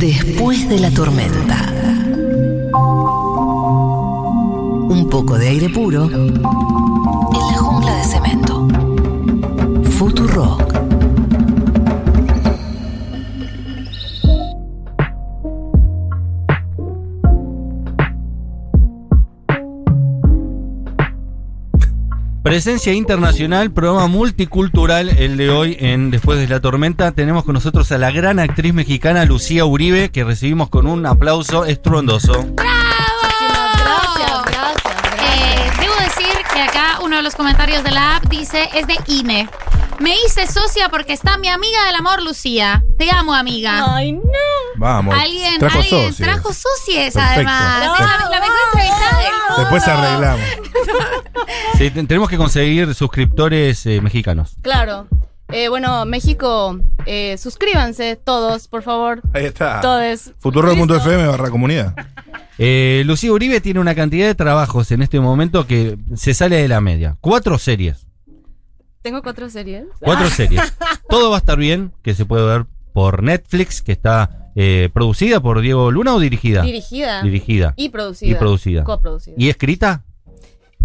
Después 0.00 0.66
de 0.66 0.78
la 0.78 0.90
tormenta. 0.90 1.70
Un 4.88 5.06
poco 5.10 5.36
de 5.36 5.48
aire 5.48 5.68
puro 5.68 6.08
Presencia 22.50 22.92
internacional, 22.92 23.70
programa 23.70 24.08
multicultural, 24.08 25.08
el 25.08 25.36
de 25.36 25.50
hoy 25.50 25.76
en 25.78 26.10
Después 26.10 26.36
de 26.40 26.48
la 26.48 26.58
Tormenta. 26.58 27.12
Tenemos 27.12 27.44
con 27.44 27.54
nosotros 27.54 27.92
a 27.92 27.98
la 27.98 28.10
gran 28.10 28.40
actriz 28.40 28.74
mexicana 28.74 29.24
Lucía 29.24 29.64
Uribe, 29.64 30.10
que 30.10 30.24
recibimos 30.24 30.68
con 30.68 30.88
un 30.88 31.06
aplauso 31.06 31.64
estruendoso. 31.64 32.32
Gracias, 32.32 33.52
gracias, 34.42 35.04
Eh, 35.22 35.70
debo 35.80 35.94
decir 35.94 36.44
que 36.52 36.60
acá 36.60 36.98
uno 37.04 37.18
de 37.18 37.22
los 37.22 37.36
comentarios 37.36 37.84
de 37.84 37.92
la 37.92 38.16
app 38.16 38.24
dice 38.28 38.68
es 38.74 38.84
de 38.88 38.96
INE. 39.06 39.48
Me 40.00 40.16
hice 40.26 40.48
socia 40.48 40.88
porque 40.88 41.12
está 41.12 41.38
mi 41.38 41.46
amiga 41.46 41.86
del 41.86 41.94
amor, 41.94 42.20
Lucía. 42.20 42.82
Te 42.98 43.12
amo, 43.12 43.32
amiga. 43.32 43.94
Ay, 43.94 44.10
no. 44.10 44.49
Vamos. 44.80 45.14
Alguien, 45.14 45.58
trajo 45.58 45.78
alguien 45.78 46.06
socios. 46.10 46.16
trajo 46.28 46.52
socies, 46.52 47.14
además. 47.16 47.84
No, 47.86 47.94
la, 47.98 48.30
la 48.30 48.40
mejor 48.40 48.56
entrevistada 48.72 49.18
del 49.18 49.32
mundo. 49.32 49.60
Después 49.60 49.88
arreglamos. 49.88 50.46
Sí, 51.78 51.90
te- 51.90 52.04
tenemos 52.04 52.28
que 52.28 52.36
conseguir 52.36 52.94
suscriptores 52.94 53.84
eh, 53.86 54.00
mexicanos. 54.00 54.56
Claro. 54.62 55.06
Eh, 55.48 55.68
bueno, 55.68 56.04
México, 56.04 56.78
eh, 57.06 57.36
suscríbanse 57.38 58.16
todos, 58.16 58.68
por 58.68 58.82
favor. 58.82 59.20
Ahí 59.32 59.46
está. 59.46 59.80
Todos. 59.80 60.32
Futuro.fm 60.38 61.26
barra 61.26 61.50
comunidad. 61.50 61.94
Eh, 62.58 63.02
Lucía 63.06 63.32
Uribe 63.32 63.60
tiene 63.60 63.80
una 63.80 63.94
cantidad 63.94 64.26
de 64.26 64.34
trabajos 64.34 64.90
en 64.92 65.02
este 65.02 65.18
momento 65.20 65.66
que 65.66 65.96
se 66.14 66.34
sale 66.34 66.56
de 66.56 66.68
la 66.68 66.80
media. 66.80 67.16
Cuatro 67.20 67.58
series. 67.58 68.06
Tengo 69.02 69.22
cuatro 69.22 69.48
series. 69.48 69.84
Cuatro 70.00 70.28
series. 70.28 70.74
Todo 71.08 71.30
va 71.30 71.36
a 71.36 71.40
estar 71.40 71.56
bien, 71.58 71.92
que 72.02 72.14
se 72.14 72.26
puede 72.26 72.44
ver 72.44 72.66
por 72.92 73.22
Netflix, 73.22 73.82
que 73.82 73.92
está 73.92 74.50
eh, 74.56 74.88
producida 74.92 75.40
por 75.40 75.60
Diego 75.60 75.90
Luna 75.90 76.14
o 76.14 76.20
dirigida. 76.20 76.62
Dirigida. 76.62 77.22
Dirigida. 77.22 77.74
Y 77.76 77.88
producida. 77.90 78.30
Y 78.30 78.34
producida. 78.34 78.84
Coproducida. 78.84 79.34
¿Y 79.38 79.48
escrita? 79.48 80.04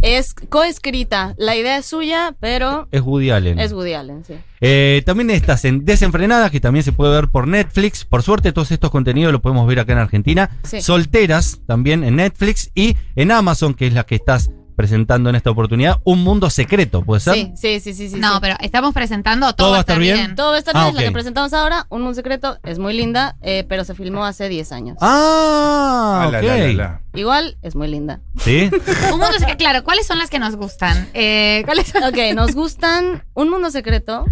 Es 0.01 0.33
coescrita. 0.33 1.33
La 1.37 1.55
idea 1.55 1.77
es 1.77 1.85
suya, 1.85 2.35
pero 2.39 2.87
Es 2.91 3.01
Woody 3.01 3.31
Allen. 3.31 3.59
es 3.59 3.71
Woody 3.71 3.93
Allen, 3.93 4.23
sí. 4.25 4.35
Eh, 4.61 5.01
también 5.05 5.29
estás 5.29 5.63
en 5.65 5.85
Desenfrenadas, 5.85 6.51
que 6.51 6.59
también 6.59 6.83
se 6.83 6.91
puede 6.91 7.13
ver 7.15 7.29
por 7.29 7.47
Netflix. 7.47 8.03
Por 8.03 8.21
suerte, 8.21 8.51
todos 8.51 8.71
estos 8.71 8.91
contenidos 8.91 9.31
los 9.31 9.41
podemos 9.41 9.65
ver 9.67 9.79
acá 9.79 9.93
en 9.93 9.99
Argentina. 9.99 10.57
Sí. 10.63 10.81
Solteras, 10.81 11.61
también 11.65 12.03
en 12.03 12.17
Netflix. 12.17 12.71
Y 12.75 12.97
en 13.15 13.31
Amazon, 13.31 13.73
que 13.73 13.87
es 13.87 13.93
la 13.93 14.03
que 14.05 14.15
estás 14.15 14.51
presentando 14.75 15.29
en 15.29 15.35
esta 15.35 15.49
oportunidad. 15.51 15.99
Un 16.03 16.23
mundo 16.23 16.49
secreto, 16.49 17.01
¿puede 17.03 17.19
ser? 17.21 17.33
Sí, 17.35 17.53
sí, 17.55 17.79
sí, 17.79 17.93
sí, 17.93 18.09
sí. 18.09 18.19
No, 18.19 18.33
sí. 18.35 18.37
pero 18.41 18.55
estamos 18.59 18.93
presentando 18.93 19.53
todo, 19.53 19.71
va 19.71 19.77
a 19.77 19.79
estar 19.81 19.97
bien. 19.99 20.35
Todo 20.35 20.49
va 20.49 20.55
a 20.55 20.59
estar 20.59 20.75
Ah, 20.75 20.83
bien, 20.85 20.95
la 20.95 21.01
ok. 21.01 21.05
que 21.07 21.11
presentamos 21.11 21.53
ahora, 21.53 21.85
Un 21.89 22.01
Mundo 22.01 22.15
Secreto, 22.15 22.57
es 22.63 22.77
muy 22.79 22.93
linda, 22.93 23.35
eh, 23.41 23.65
pero 23.67 23.83
se 23.83 23.95
filmó 23.95 24.25
hace 24.25 24.49
10 24.49 24.71
años. 24.71 24.97
Ah, 25.01 26.23
Ah, 26.25 26.29
la, 26.31 26.41
la, 26.41 26.57
la, 26.57 26.67
la. 26.73 27.01
Igual, 27.13 27.57
es 27.61 27.75
muy 27.75 27.87
linda. 27.87 28.19
¿Sí? 28.39 28.69
Un 29.11 29.19
mundo 29.19 29.31
secreto. 29.39 29.57
Claro, 29.57 29.83
¿cuáles 29.83 30.05
son 30.07 30.17
las 30.17 30.29
que 30.29 30.39
nos 30.39 30.55
gustan? 30.55 31.09
Eh, 31.13 31.61
¿Cuáles 31.65 31.87
son? 31.87 32.03
Ok, 32.03 32.17
nos 32.35 32.53
gustan 32.55 33.23
Un 33.33 33.49
Mundo 33.49 33.69
Secreto 33.71 34.25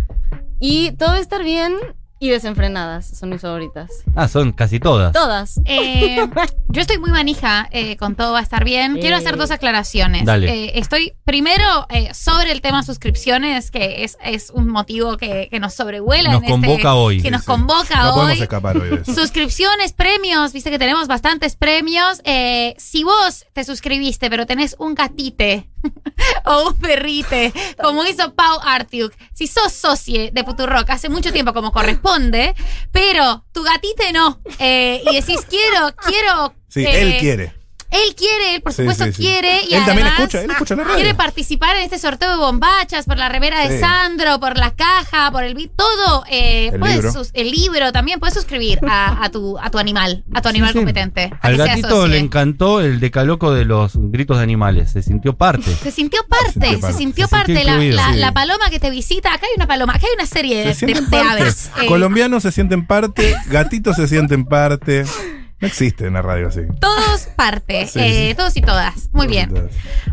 y 0.60 0.92
Todo 0.94 1.10
va 1.10 1.16
a 1.16 1.20
estar 1.20 1.44
bien 1.44 1.74
y 2.24 2.30
Desenfrenadas, 2.30 3.06
son 3.18 3.30
mis 3.30 3.42
favoritas. 3.42 3.90
Ah, 4.16 4.28
son 4.28 4.52
casi 4.54 4.80
todas. 4.80 5.12
Todas. 5.14 5.60
Eh, 5.66 6.26
yo 6.70 6.82
estoy 6.82 6.98
muy 6.98 7.12
manija 7.12 7.68
eh, 7.72 7.98
con 7.98 8.16
todo 8.16 8.34
va 8.34 8.40
a 8.40 8.42
estar 8.44 8.64
bien. 8.64 8.94
Quiero 9.00 9.16
Eh. 9.18 9.20
hacer 9.20 9.36
dos 9.38 9.52
aclaraciones. 9.52 10.26
Dale. 10.26 10.50
Eh, 10.68 10.72
estoy 10.80 11.14
primero 11.26 11.86
eh, 11.90 12.14
sobre 12.14 12.52
el 12.52 12.62
tema 12.62 12.84
suscripciones, 12.84 13.72
que 13.72 14.04
es, 14.04 14.18
es 14.24 14.50
un 14.52 14.70
motivo 14.70 15.18
que, 15.18 15.48
que 15.52 15.60
nos 15.60 15.74
sobrevuela. 15.74 16.32
Nos 16.32 16.44
en 16.44 16.50
convoca 16.50 16.74
este- 16.76 16.88
hoy. 16.90 17.18
Que 17.18 17.24
Sí, 17.24 17.32
nos 17.32 17.42
sí. 17.42 17.48
convoca 17.48 18.04
No 18.04 18.14
podemos 18.14 18.38
hoy. 18.38 18.42
escapar 18.44 18.78
hoy 18.78 18.90
de 18.90 18.96
eso. 19.02 19.14
Suscripciones, 19.14 19.94
premios, 19.94 20.54
viste 20.54 20.70
que 20.72 20.80
tenemos 20.80 21.08
bastantes 21.08 21.56
premios. 21.56 22.22
Eh, 22.24 22.76
si 22.78 23.04
vos 23.04 23.46
te 23.54 23.64
suscribiste, 23.64 24.30
pero 24.30 24.46
tenés 24.46 24.76
un 24.80 24.96
gatite 24.96 25.70
o 26.46 26.70
un 26.70 26.78
perrite, 26.78 27.54
como 27.82 28.06
hizo 28.06 28.34
Pau 28.34 28.60
Artiuk, 28.64 29.14
si 29.34 29.48
sos 29.48 29.74
socie 29.74 30.32
de 30.32 30.44
Futurock 30.44 30.90
hace 30.90 31.10
mucho 31.10 31.32
tiempo 31.32 31.54
como 31.54 31.72
corresponde, 31.72 32.54
pero 32.92 33.46
tu 33.52 33.64
gatite 33.64 34.12
no, 34.14 34.40
eh, 34.60 35.02
y 35.10 35.16
decís 35.16 35.42
quiero, 35.50 35.94
quiero. 36.06 36.54
Sí, 36.68 36.86
eh, 36.86 37.02
él 37.02 37.18
quiere. 37.20 37.63
Él 37.94 38.16
quiere, 38.16 38.56
él 38.56 38.62
por 38.62 38.74
Sí, 38.74 38.82
supuesto 38.82 39.06
sí, 39.06 39.14
sí. 39.14 39.22
quiere. 39.24 39.62
Y 39.70 39.76
Él 39.76 39.86
también 39.86 40.08
además 40.08 40.20
escucha, 40.20 40.42
él 40.42 40.52
escucha 40.52 40.76
la 40.76 40.84
radio. 40.84 40.96
Quiere 40.96 41.14
participar 41.16 41.76
en 41.78 41.84
este 41.84 42.00
sorteo 42.00 42.32
de 42.32 42.38
bombachas, 42.38 43.06
por 43.06 43.18
la 43.18 43.30
remera 43.30 43.68
de 43.68 43.76
Sí. 43.76 43.80
Sandro, 43.80 44.40
por 44.40 44.58
la 44.58 44.72
caja, 44.72 45.32
por 45.32 45.44
el 45.44 45.54
todo. 45.76 46.24
Eh, 46.30 46.72
El 46.74 46.80
puedes 46.80 47.04
libro. 47.04 47.22
el 47.34 47.52
libro 47.52 47.92
también, 47.92 48.20
puedes 48.20 48.34
suscribir 48.34 48.80
a, 48.88 49.24
a 49.24 49.30
tu, 49.30 49.58
a 49.60 49.70
tu 49.70 49.78
animal, 49.78 50.24
a 50.34 50.42
tu 50.42 50.50
animal 50.50 50.70
sí. 50.72 50.80
competente. 50.80 51.32
a 51.40 51.48
Al 51.48 51.58
gatito 51.58 52.08
le 52.08 52.18
encantó 52.20 52.82
el 52.82 53.00
decaloco 53.00 53.54
de 53.54 53.66
los 53.66 53.92
gritos 53.96 54.38
de 54.38 54.44
animales. 54.44 54.92
Se 54.92 55.02
sintió 55.02 55.36
parte. 55.38 55.74
Se 55.76 55.92
sintió 55.92 56.20
parte, 56.28 56.52
sintió 56.54 56.72
se 56.72 56.78
parte. 56.80 56.98
sintió 56.98 56.98
Se 56.98 56.98
sintió 56.98 57.28
parte. 57.30 57.64
La, 57.64 57.72
incluido, 57.74 57.96
la- 57.98 58.14
sí. 58.14 58.20
la 58.20 58.32
paloma 58.34 58.70
que 58.70 58.80
te 58.80 58.90
visita, 58.90 59.34
acá 59.34 59.46
hay 59.46 59.54
una 59.56 59.68
paloma, 59.68 59.94
acá 59.94 60.08
hay 60.08 60.14
una 60.16 60.26
serie 60.26 60.58
de, 60.58 60.74
Se 60.74 60.86
de- 60.88 60.94
sienten 60.94 61.10
de 61.10 61.18
parte. 61.18 61.42
aves. 61.44 61.70
eh, 61.82 61.86
Colombianos 61.86 62.44
se 62.44 62.52
sienten 62.52 62.86
parte, 62.88 63.36
gatitos 63.48 63.96
se 63.96 64.08
sienten 64.08 64.46
parte. 64.46 65.06
No 65.64 65.68
existe 65.68 66.06
una 66.10 66.22
radio 66.22 66.50
así. 66.50 66.60
todos 66.82 67.22
parte, 67.38 67.88
Sí, 67.88 68.00
eh, 68.00 68.28
sí. 68.30 68.36
todos 68.36 68.58
y 68.58 68.62
todas. 68.62 69.10
Muy 69.14 69.28
bien. 69.28 69.50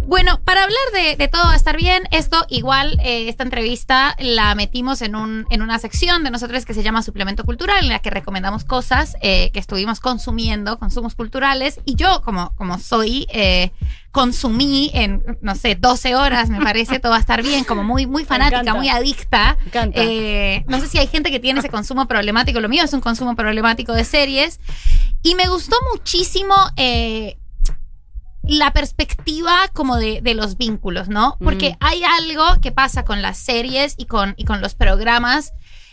Bueno, 0.07 0.41
para 0.45 0.63
hablar 0.63 0.79
de, 0.95 1.17
de 1.17 1.27
todo 1.27 1.43
va 1.43 1.55
a 1.55 1.57
estar 1.57 1.77
bien, 1.77 2.05
esto 2.13 2.47
igual, 2.49 3.01
eh, 3.03 3.29
esta 3.29 3.43
entrevista 3.43 4.15
la 4.21 4.55
metimos 4.55 5.03
en, 5.03 5.17
un, 5.17 5.47
en 5.51 5.63
una 5.63 5.81
sección 5.81 6.23
de 6.23 6.31
nosotros 6.31 6.65
que 6.65 6.73
se 6.73 6.85
llama 6.85 7.03
Suplemento 7.03 7.45
Cultural, 7.45 7.83
en 7.83 7.89
la 7.89 7.99
que 7.99 8.11
recomendamos 8.11 8.63
cosas 8.65 9.17
eh, 9.23 9.51
que 9.53 9.59
estuvimos 9.59 9.99
consumiendo, 9.99 10.79
consumos 10.79 11.17
culturales, 11.17 11.81
y 11.85 11.97
yo, 11.97 12.23
como, 12.23 12.55
como 12.55 12.79
soy, 12.79 13.27
eh, 13.33 13.73
consumí 14.13 14.91
en, 14.95 15.23
no 15.41 15.55
sé, 15.57 15.75
12 15.75 16.15
horas, 16.17 16.49
me 16.49 16.61
parece, 16.61 16.99
todo 17.01 17.11
va 17.11 17.19
a 17.19 17.21
estar 17.21 17.43
bien, 17.43 17.65
como 17.65 17.83
muy, 17.83 18.07
muy 18.07 18.25
fanática, 18.25 18.75
muy 18.75 18.89
adicta. 18.89 19.57
Me 19.61 19.67
encanta. 19.67 20.01
Eh, 20.03 20.65
no 20.69 20.81
sé 20.81 20.89
si 20.89 20.99
hay 20.99 21.07
gente 21.07 21.31
que 21.31 21.41
tiene 21.41 21.61
ese 21.61 21.69
consumo 21.69 22.07
problemático, 22.07 22.61
lo 22.61 22.69
mío 22.69 22.85
es 22.85 22.93
un 22.93 23.01
consumo 23.01 23.37
problemático 23.37 23.93
de 23.93 24.05
series, 24.05 24.61
y 25.23 25.35
me 25.35 25.49
gustó 25.49 25.77
muchísimo... 25.93 26.55
eh, 26.77 27.37
la 28.43 28.73
perspectiva 28.73 29.69
como 29.75 29.97
de, 29.99 30.23
de 30.23 30.35
los 30.35 30.57
vínculos, 30.57 31.09
¿no? 31.09 31.37
Porque 31.45 31.73
Mm. 31.73 31.77
hay 31.81 32.03
algo 32.05 32.45
que 32.63 32.73
pasa 32.73 33.05
con 33.05 33.21
las 33.21 33.37
series 33.37 33.95
y 33.99 34.07
con, 34.07 34.35
y 34.39 34.45
con 34.45 34.63
los 34.63 34.75
programas 34.75 35.53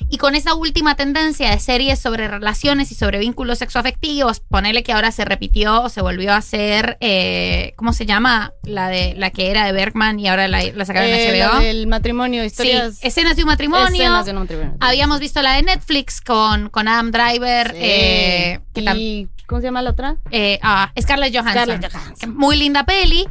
y 0.10 0.18
con 0.18 0.36
esa 0.36 0.54
última 0.56 0.96
tendencia 0.96 1.50
de 1.52 1.60
series 1.60 2.00
sobre 2.00 2.28
relaciones 2.28 2.92
y 2.92 2.96
sobre 2.96 3.20
vínculos 3.20 3.60
sexoafectivos, 3.60 4.40
ponele 4.40 4.84
que 4.84 4.94
ahora 4.94 5.12
se 5.12 5.26
repitió 5.26 5.82
o 5.84 5.90
se 5.90 6.02
volvió 6.02 6.34
a 6.34 6.38
hacer, 6.38 6.98
eh, 7.02 7.74
¿cómo 7.76 7.94
se 7.94 8.06
llama? 8.06 8.54
La 8.64 8.88
de 8.90 9.14
la 9.18 9.30
que 9.32 9.52
era 9.52 9.66
de 9.66 9.72
Bergman 9.74 10.20
y 10.20 10.28
ahora 10.28 10.48
la, 10.48 10.64
la 10.64 10.86
sacaron 10.86 11.10
Eh, 11.10 11.30
en 11.34 11.40
la 11.40 11.48
HBO. 11.52 11.60
del 11.62 11.88
matrimonio, 11.88 12.42
Sí, 12.42 12.48
historias. 12.48 13.00
escenas 13.04 13.36
de 13.36 13.44
un 13.44 13.48
matrimonio. 13.48 13.86
escenas 13.88 14.26
de 14.26 14.32
un 14.32 14.40
matrimonio. 14.40 14.78
Habíamos 14.80 15.20
visto 15.20 15.42
la 15.42 15.54
de 15.54 15.64
Netflix 15.64 16.22
con, 16.22 16.70
con 16.70 16.88
Adam 16.88 17.12
Driver, 17.12 17.72
Sí. 17.72 17.78
eh, 17.82 18.60
que 18.74 18.82
y, 18.96 19.28
¿Cómo 19.46 19.62
se 19.62 19.68
llama 19.68 19.82
la 19.82 19.92
otra? 19.92 20.18
eh, 20.32 20.60
ah, 20.62 20.92
Scarlett 21.00 21.34
Johansson. 21.34 21.64
Scarlett 21.64 21.92
Johansson. 21.94 22.36
Muy 22.36 22.58
linda 22.58 22.84
peli. 22.86 23.26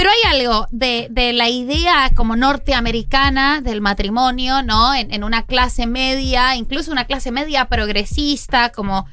Pero 0.00 0.12
hay 0.12 0.40
algo 0.40 0.66
de, 0.70 1.08
de 1.10 1.34
la 1.34 1.50
idea 1.50 2.10
como 2.16 2.34
norteamericana 2.34 3.60
del 3.60 3.82
matrimonio, 3.82 4.62
¿no? 4.62 4.94
En, 4.94 5.12
en 5.12 5.24
una 5.24 5.44
clase 5.44 5.86
media, 5.86 6.56
incluso 6.56 6.90
una 6.90 7.04
clase 7.04 7.30
media 7.30 7.66
progresista, 7.66 8.72
como 8.72 9.04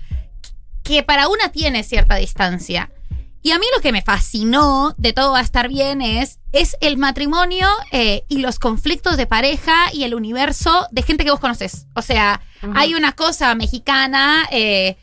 que 0.85 1.03
para 1.03 1.27
una 1.27 1.49
tiene 1.49 1.83
cierta 1.83 2.15
distancia. 2.15 2.89
Y 3.41 3.51
a 3.51 3.59
mí 3.59 3.65
lo 3.75 3.81
que 3.81 3.91
me 3.91 4.01
fascinó 4.01 4.95
de 4.97 5.11
todo 5.11 5.33
va 5.33 5.39
a 5.39 5.41
estar 5.41 5.67
bien 5.67 6.01
es, 6.01 6.39
es 6.53 6.77
el 6.79 6.95
matrimonio 6.95 7.67
eh, 7.91 8.23
y 8.29 8.37
los 8.37 8.57
conflictos 8.57 9.17
de 9.17 9.27
pareja 9.27 9.91
y 9.91 10.05
el 10.05 10.15
universo 10.15 10.87
de 10.91 11.01
gente 11.01 11.25
que 11.25 11.31
vos 11.31 11.41
conoces. 11.41 11.87
O 11.95 12.01
sea, 12.01 12.39
hay 12.75 12.93
una 12.93 13.11
cosa 13.11 13.53
mexicana 13.55 14.47
eh, 14.51 14.95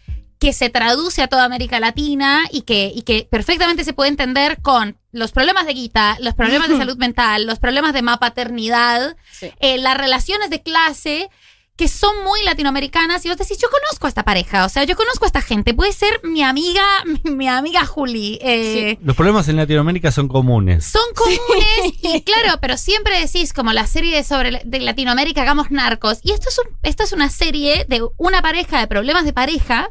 que 0.45 0.53
se 0.53 0.69
traduce 0.69 1.23
a 1.23 1.27
toda 1.29 1.45
América 1.45 1.81
Latina 1.81 2.45
y 2.51 2.63
que, 2.63 2.93
y 2.95 3.01
que 3.01 3.27
perfectamente 3.31 3.83
se 3.83 3.95
puede 3.95 4.11
entender 4.11 4.61
con 4.61 4.99
los 5.11 5.33
problemas 5.33 5.65
de 5.65 5.73
guita, 5.73 6.19
los 6.21 6.35
problemas 6.35 6.69
de 6.69 6.77
salud 6.83 6.99
mental, 6.99 7.47
los 7.47 7.59
problemas 7.59 7.95
de 7.95 8.03
paternidad, 8.21 9.17
Sí. 9.33 9.51
eh, 9.61 9.79
las 9.79 9.97
relaciones 9.97 10.51
de 10.51 10.61
clase 10.63 11.31
que 11.77 11.89
son 11.89 12.23
muy 12.25 12.43
latinoamericanas 12.45 13.25
y 13.25 13.31
vos 13.31 13.39
decís, 13.39 13.57
yo 13.57 13.69
conozco 13.71 14.07
a 14.07 14.11
esta 14.11 14.23
pareja, 14.23 14.67
o 14.67 14.69
sea, 14.69 14.85
yo 14.85 14.97
conozco 14.97 15.25
a 15.25 15.29
esta 15.29 15.41
gente, 15.41 15.73
puede 15.73 15.93
ser 15.95 16.21
mi 16.25 16.43
amiga, 16.43 16.85
mi, 17.07 17.31
mi 17.31 17.49
amiga 17.49 17.87
Juli. 17.87 18.39
eh, 18.43 18.99
Los 19.03 19.17
problemas 19.17 19.49
en 19.49 19.57
Latinoamérica 19.57 20.13
son 20.13 20.29
comunes. 20.29 20.85
son 20.85 21.03
comunes 21.15 21.95
y 22.03 22.21
claro, 22.31 22.59
pero 22.61 22.77
siempre 22.77 23.19
decís 23.19 23.55
como 23.55 23.73
la 23.73 23.87
serie 23.87 24.15
de 24.15 24.25
sobre 24.25 24.61
de 24.63 24.79
Latinoamérica 24.81 25.41
hagamos 25.41 25.71
narcos 25.71 26.19
y 26.23 26.33
esto 26.33 26.51
es 26.51 26.59
un, 26.59 26.67
esto 26.83 27.03
es 27.03 27.13
una 27.15 27.31
serie 27.31 27.87
de 27.89 28.03
una 28.19 28.43
pareja 28.43 28.79
de 28.79 28.87
problemas 28.89 29.25
de 29.25 29.33
pareja, 29.33 29.89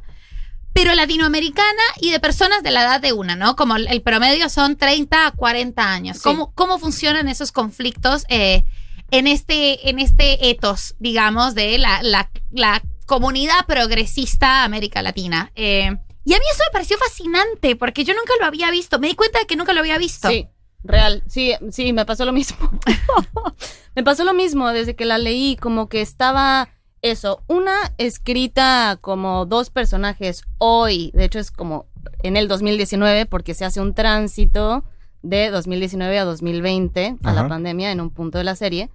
pero 0.73 0.93
latinoamericana 0.95 1.81
y 2.01 2.09
de 2.11 2.19
personas 2.19 2.63
de 2.63 2.71
la 2.71 2.81
edad 2.83 2.99
de 3.01 3.13
una, 3.13 3.35
¿no? 3.35 3.55
Como 3.55 3.75
el 3.75 4.01
promedio 4.01 4.49
son 4.49 4.75
30 4.75 5.27
a 5.27 5.31
40 5.31 5.87
años. 5.93 6.17
Sí. 6.17 6.23
¿Cómo, 6.23 6.51
¿Cómo 6.55 6.79
funcionan 6.79 7.27
esos 7.27 7.51
conflictos 7.51 8.25
eh, 8.29 8.63
en, 9.11 9.27
este, 9.27 9.89
en 9.89 9.99
este 9.99 10.49
etos, 10.49 10.95
digamos, 10.99 11.53
de 11.55 11.77
la, 11.77 12.01
la- 12.01 12.29
la 12.51 12.81
comunidad 13.05 13.65
progresista 13.67 14.63
América 14.63 15.01
Latina? 15.01 15.51
Eh, 15.55 15.95
y 16.25 16.33
a 16.33 16.37
mí 16.37 16.43
eso 16.51 16.63
me 16.69 16.73
pareció 16.73 16.97
fascinante 16.97 17.75
porque 17.75 18.03
yo 18.03 18.13
nunca 18.13 18.33
lo 18.39 18.45
había 18.47 18.71
visto. 18.71 18.97
Me 18.97 19.07
di 19.09 19.15
cuenta 19.15 19.39
de 19.39 19.45
que 19.45 19.55
nunca 19.55 19.73
lo 19.73 19.81
había 19.81 19.97
visto. 19.97 20.29
Sí, 20.29 20.47
real. 20.83 21.21
Sí, 21.27 21.53
sí, 21.71 21.93
me 21.93 22.05
pasó 22.05 22.25
lo 22.25 22.31
mismo. 22.33 22.57
me 23.95 24.03
pasó 24.03 24.23
lo 24.23 24.33
mismo 24.33 24.69
desde 24.69 24.95
que 24.95 25.05
la 25.05 25.17
leí, 25.17 25.55
como 25.57 25.87
que 25.89 26.01
estaba 26.01 26.69
eso, 27.03 27.43
una 27.47 27.75
escrita 27.97 28.97
como 28.99 29.45
dos 29.45 29.69
personajes 29.69 30.43
hoy, 30.57 31.11
de 31.13 31.25
hecho 31.25 31.37
es 31.37 31.51
como 31.51 31.85
en 32.23 32.37
el 32.37 32.47
2019 32.47 33.25
porque 33.25 33.53
se 33.53 33.65
hace 33.65 33.81
un 33.81 33.93
tránsito 33.93 34.83
de 35.21 35.51
2019 35.51 36.17
a 36.17 36.23
2020 36.25 37.17
a 37.21 37.33
la 37.33 37.41
Ajá. 37.41 37.49
pandemia 37.49 37.91
en 37.91 38.01
un 38.01 38.09
punto 38.09 38.37
de 38.37 38.45
la 38.45 38.55
serie. 38.55 38.89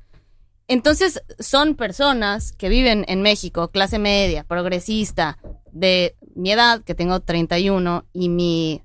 Entonces 0.69 1.23
son 1.39 1.75
personas 1.75 2.53
que 2.53 2.69
viven 2.69 3.05
en 3.09 3.23
México, 3.23 3.69
clase 3.69 3.99
media, 3.99 4.45
progresista, 4.45 5.39
de 5.73 6.17
mi 6.35 6.51
edad, 6.51 6.83
que 6.83 6.95
tengo 6.95 7.21
31, 7.21 8.05
y 8.13 8.29
mi 8.29 8.83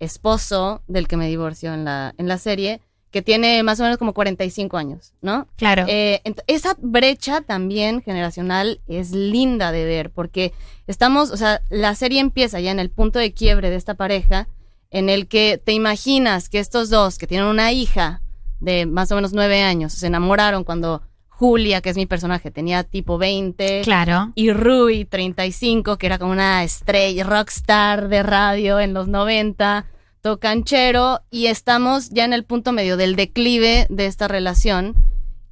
esposo, 0.00 0.82
del 0.86 1.08
que 1.08 1.16
me 1.16 1.28
divorció 1.28 1.74
en 1.74 1.84
la, 1.84 2.14
en 2.18 2.28
la 2.28 2.38
serie, 2.38 2.80
que 3.16 3.22
tiene 3.22 3.62
más 3.62 3.80
o 3.80 3.82
menos 3.82 3.96
como 3.96 4.12
45 4.12 4.76
años, 4.76 5.14
¿no? 5.22 5.48
Claro. 5.56 5.86
Eh, 5.88 6.20
esa 6.48 6.76
brecha 6.78 7.40
también 7.40 8.02
generacional 8.02 8.82
es 8.88 9.12
linda 9.12 9.72
de 9.72 9.86
ver 9.86 10.10
porque 10.10 10.52
estamos, 10.86 11.30
o 11.30 11.38
sea, 11.38 11.62
la 11.70 11.94
serie 11.94 12.20
empieza 12.20 12.60
ya 12.60 12.70
en 12.70 12.78
el 12.78 12.90
punto 12.90 13.18
de 13.18 13.32
quiebre 13.32 13.70
de 13.70 13.76
esta 13.76 13.94
pareja 13.94 14.48
en 14.90 15.08
el 15.08 15.28
que 15.28 15.56
te 15.56 15.72
imaginas 15.72 16.50
que 16.50 16.58
estos 16.58 16.90
dos 16.90 17.16
que 17.16 17.26
tienen 17.26 17.46
una 17.46 17.72
hija 17.72 18.20
de 18.60 18.84
más 18.84 19.10
o 19.12 19.14
menos 19.14 19.32
nueve 19.32 19.62
años 19.62 19.94
se 19.94 20.08
enamoraron 20.08 20.62
cuando 20.62 21.00
Julia, 21.28 21.80
que 21.80 21.88
es 21.88 21.96
mi 21.96 22.04
personaje, 22.04 22.50
tenía 22.50 22.84
tipo 22.84 23.16
20 23.16 23.80
claro. 23.80 24.32
y 24.34 24.52
Rui 24.52 25.06
35, 25.06 25.96
que 25.96 26.04
era 26.04 26.18
como 26.18 26.32
una 26.32 26.64
estrella, 26.64 27.24
rockstar 27.24 28.08
de 28.08 28.22
radio 28.22 28.78
en 28.78 28.92
los 28.92 29.08
90, 29.08 29.86
tocanchero, 30.30 31.20
y 31.30 31.46
estamos 31.46 32.10
ya 32.10 32.24
en 32.24 32.32
el 32.32 32.44
punto 32.44 32.72
medio 32.72 32.96
del 32.96 33.14
declive 33.14 33.86
de 33.90 34.06
esta 34.06 34.26
relación. 34.26 34.96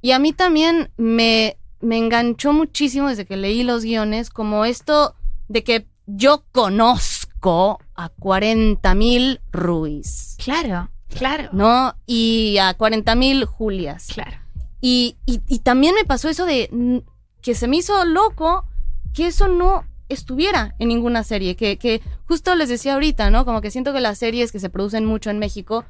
Y 0.01 0.11
a 0.11 0.19
mí 0.19 0.33
también 0.33 0.91
me, 0.97 1.57
me 1.79 1.97
enganchó 1.97 2.51
muchísimo 2.51 3.07
desde 3.07 3.25
que 3.25 3.37
leí 3.37 3.63
los 3.63 3.83
guiones, 3.83 4.29
como 4.29 4.65
esto 4.65 5.15
de 5.47 5.63
que 5.63 5.87
yo 6.07 6.43
conozco 6.51 7.79
a 7.95 8.09
40 8.09 8.93
mil 8.95 9.39
Ruiz, 9.53 10.35
Claro. 10.43 10.89
Claro. 11.07 11.49
¿no? 11.53 11.95
Y 12.05 12.57
a 12.57 12.73
40 12.73 13.15
mil 13.15 13.45
Julias. 13.45 14.07
Claro. 14.13 14.37
Y, 14.81 15.15
y- 15.25 15.39
y 15.47 15.59
también 15.59 15.95
me 15.95 16.03
pasó 16.03 16.27
eso 16.27 16.45
de 16.45 17.01
que 17.41 17.55
se 17.55 17.67
me 17.69 17.77
hizo 17.77 18.03
loco 18.03 18.65
que 19.13 19.27
eso 19.27 19.47
no 19.47 19.85
estuviera 20.09 20.75
en 20.79 20.89
ninguna 20.89 21.23
serie. 21.23 21.55
Que, 21.55 21.77
que 21.77 22.01
justo 22.27 22.55
les 22.55 22.69
decía 22.69 22.93
ahorita, 22.93 23.29
¿no? 23.29 23.45
Como 23.45 23.61
que 23.61 23.71
siento 23.71 23.93
que 23.93 24.01
las 24.01 24.17
series 24.17 24.51
que 24.51 24.59
se 24.59 24.69
producen 24.69 25.05
mucho 25.05 25.29
en 25.29 25.39
México 25.39 25.85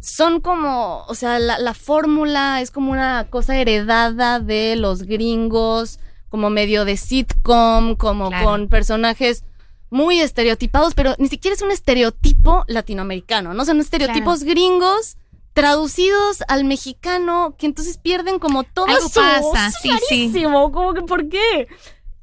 son 0.00 0.40
como, 0.40 1.04
o 1.08 1.14
sea, 1.14 1.38
la, 1.38 1.58
la 1.58 1.74
fórmula 1.74 2.60
es 2.62 2.70
como 2.70 2.90
una 2.90 3.26
cosa 3.28 3.56
heredada 3.56 4.40
de 4.40 4.76
los 4.76 5.02
gringos, 5.02 6.00
como 6.30 6.48
medio 6.48 6.84
de 6.84 6.96
sitcom, 6.96 7.96
como 7.96 8.28
Claro. 8.28 8.46
con 8.46 8.68
personajes 8.68 9.44
muy 9.90 10.20
estereotipados, 10.20 10.94
pero 10.94 11.14
ni 11.18 11.28
siquiera 11.28 11.54
es 11.54 11.62
un 11.62 11.72
estereotipo 11.72 12.64
latinoamericano, 12.68 13.52
¿no? 13.52 13.64
Son 13.64 13.80
estereotipos 13.80 14.44
gringos 14.44 15.16
traducidos 15.52 16.44
al 16.46 16.64
mexicano 16.64 17.56
que 17.58 17.66
entonces 17.66 17.98
pierden 17.98 18.38
como 18.38 18.62
todo 18.62 18.86
Algo 18.86 19.08
su... 19.08 19.20
pasa, 19.20 19.70
sí, 20.08 20.32
como 20.44 20.94
que 20.94 21.02
¿por 21.02 21.28
qué? 21.28 21.66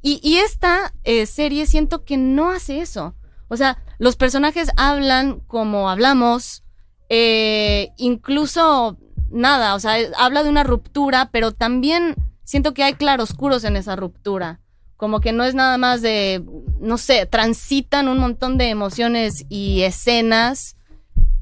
Y, 0.01 0.19
y 0.23 0.37
esta 0.37 0.93
eh, 1.03 1.25
serie 1.25 1.65
siento 1.65 2.03
que 2.03 2.17
no 2.17 2.51
hace 2.51 2.81
eso. 2.81 3.15
O 3.47 3.57
sea, 3.57 3.77
los 3.97 4.15
personajes 4.15 4.69
hablan 4.77 5.39
como 5.47 5.89
hablamos, 5.89 6.63
eh, 7.09 7.89
incluso 7.97 8.97
nada, 9.29 9.75
o 9.75 9.79
sea, 9.79 9.99
eh, 9.99 10.11
habla 10.17 10.43
de 10.43 10.49
una 10.49 10.63
ruptura, 10.63 11.29
pero 11.31 11.51
también 11.51 12.15
siento 12.43 12.73
que 12.73 12.83
hay 12.83 12.93
claroscuros 12.93 13.63
en 13.63 13.75
esa 13.75 13.95
ruptura. 13.95 14.59
Como 14.97 15.21
que 15.21 15.31
no 15.31 15.43
es 15.43 15.53
nada 15.53 15.77
más 15.77 16.01
de, 16.01 16.43
no 16.79 16.97
sé, 16.97 17.25
transitan 17.27 18.07
un 18.07 18.17
montón 18.17 18.57
de 18.57 18.69
emociones 18.69 19.45
y 19.47 19.83
escenas 19.83 20.75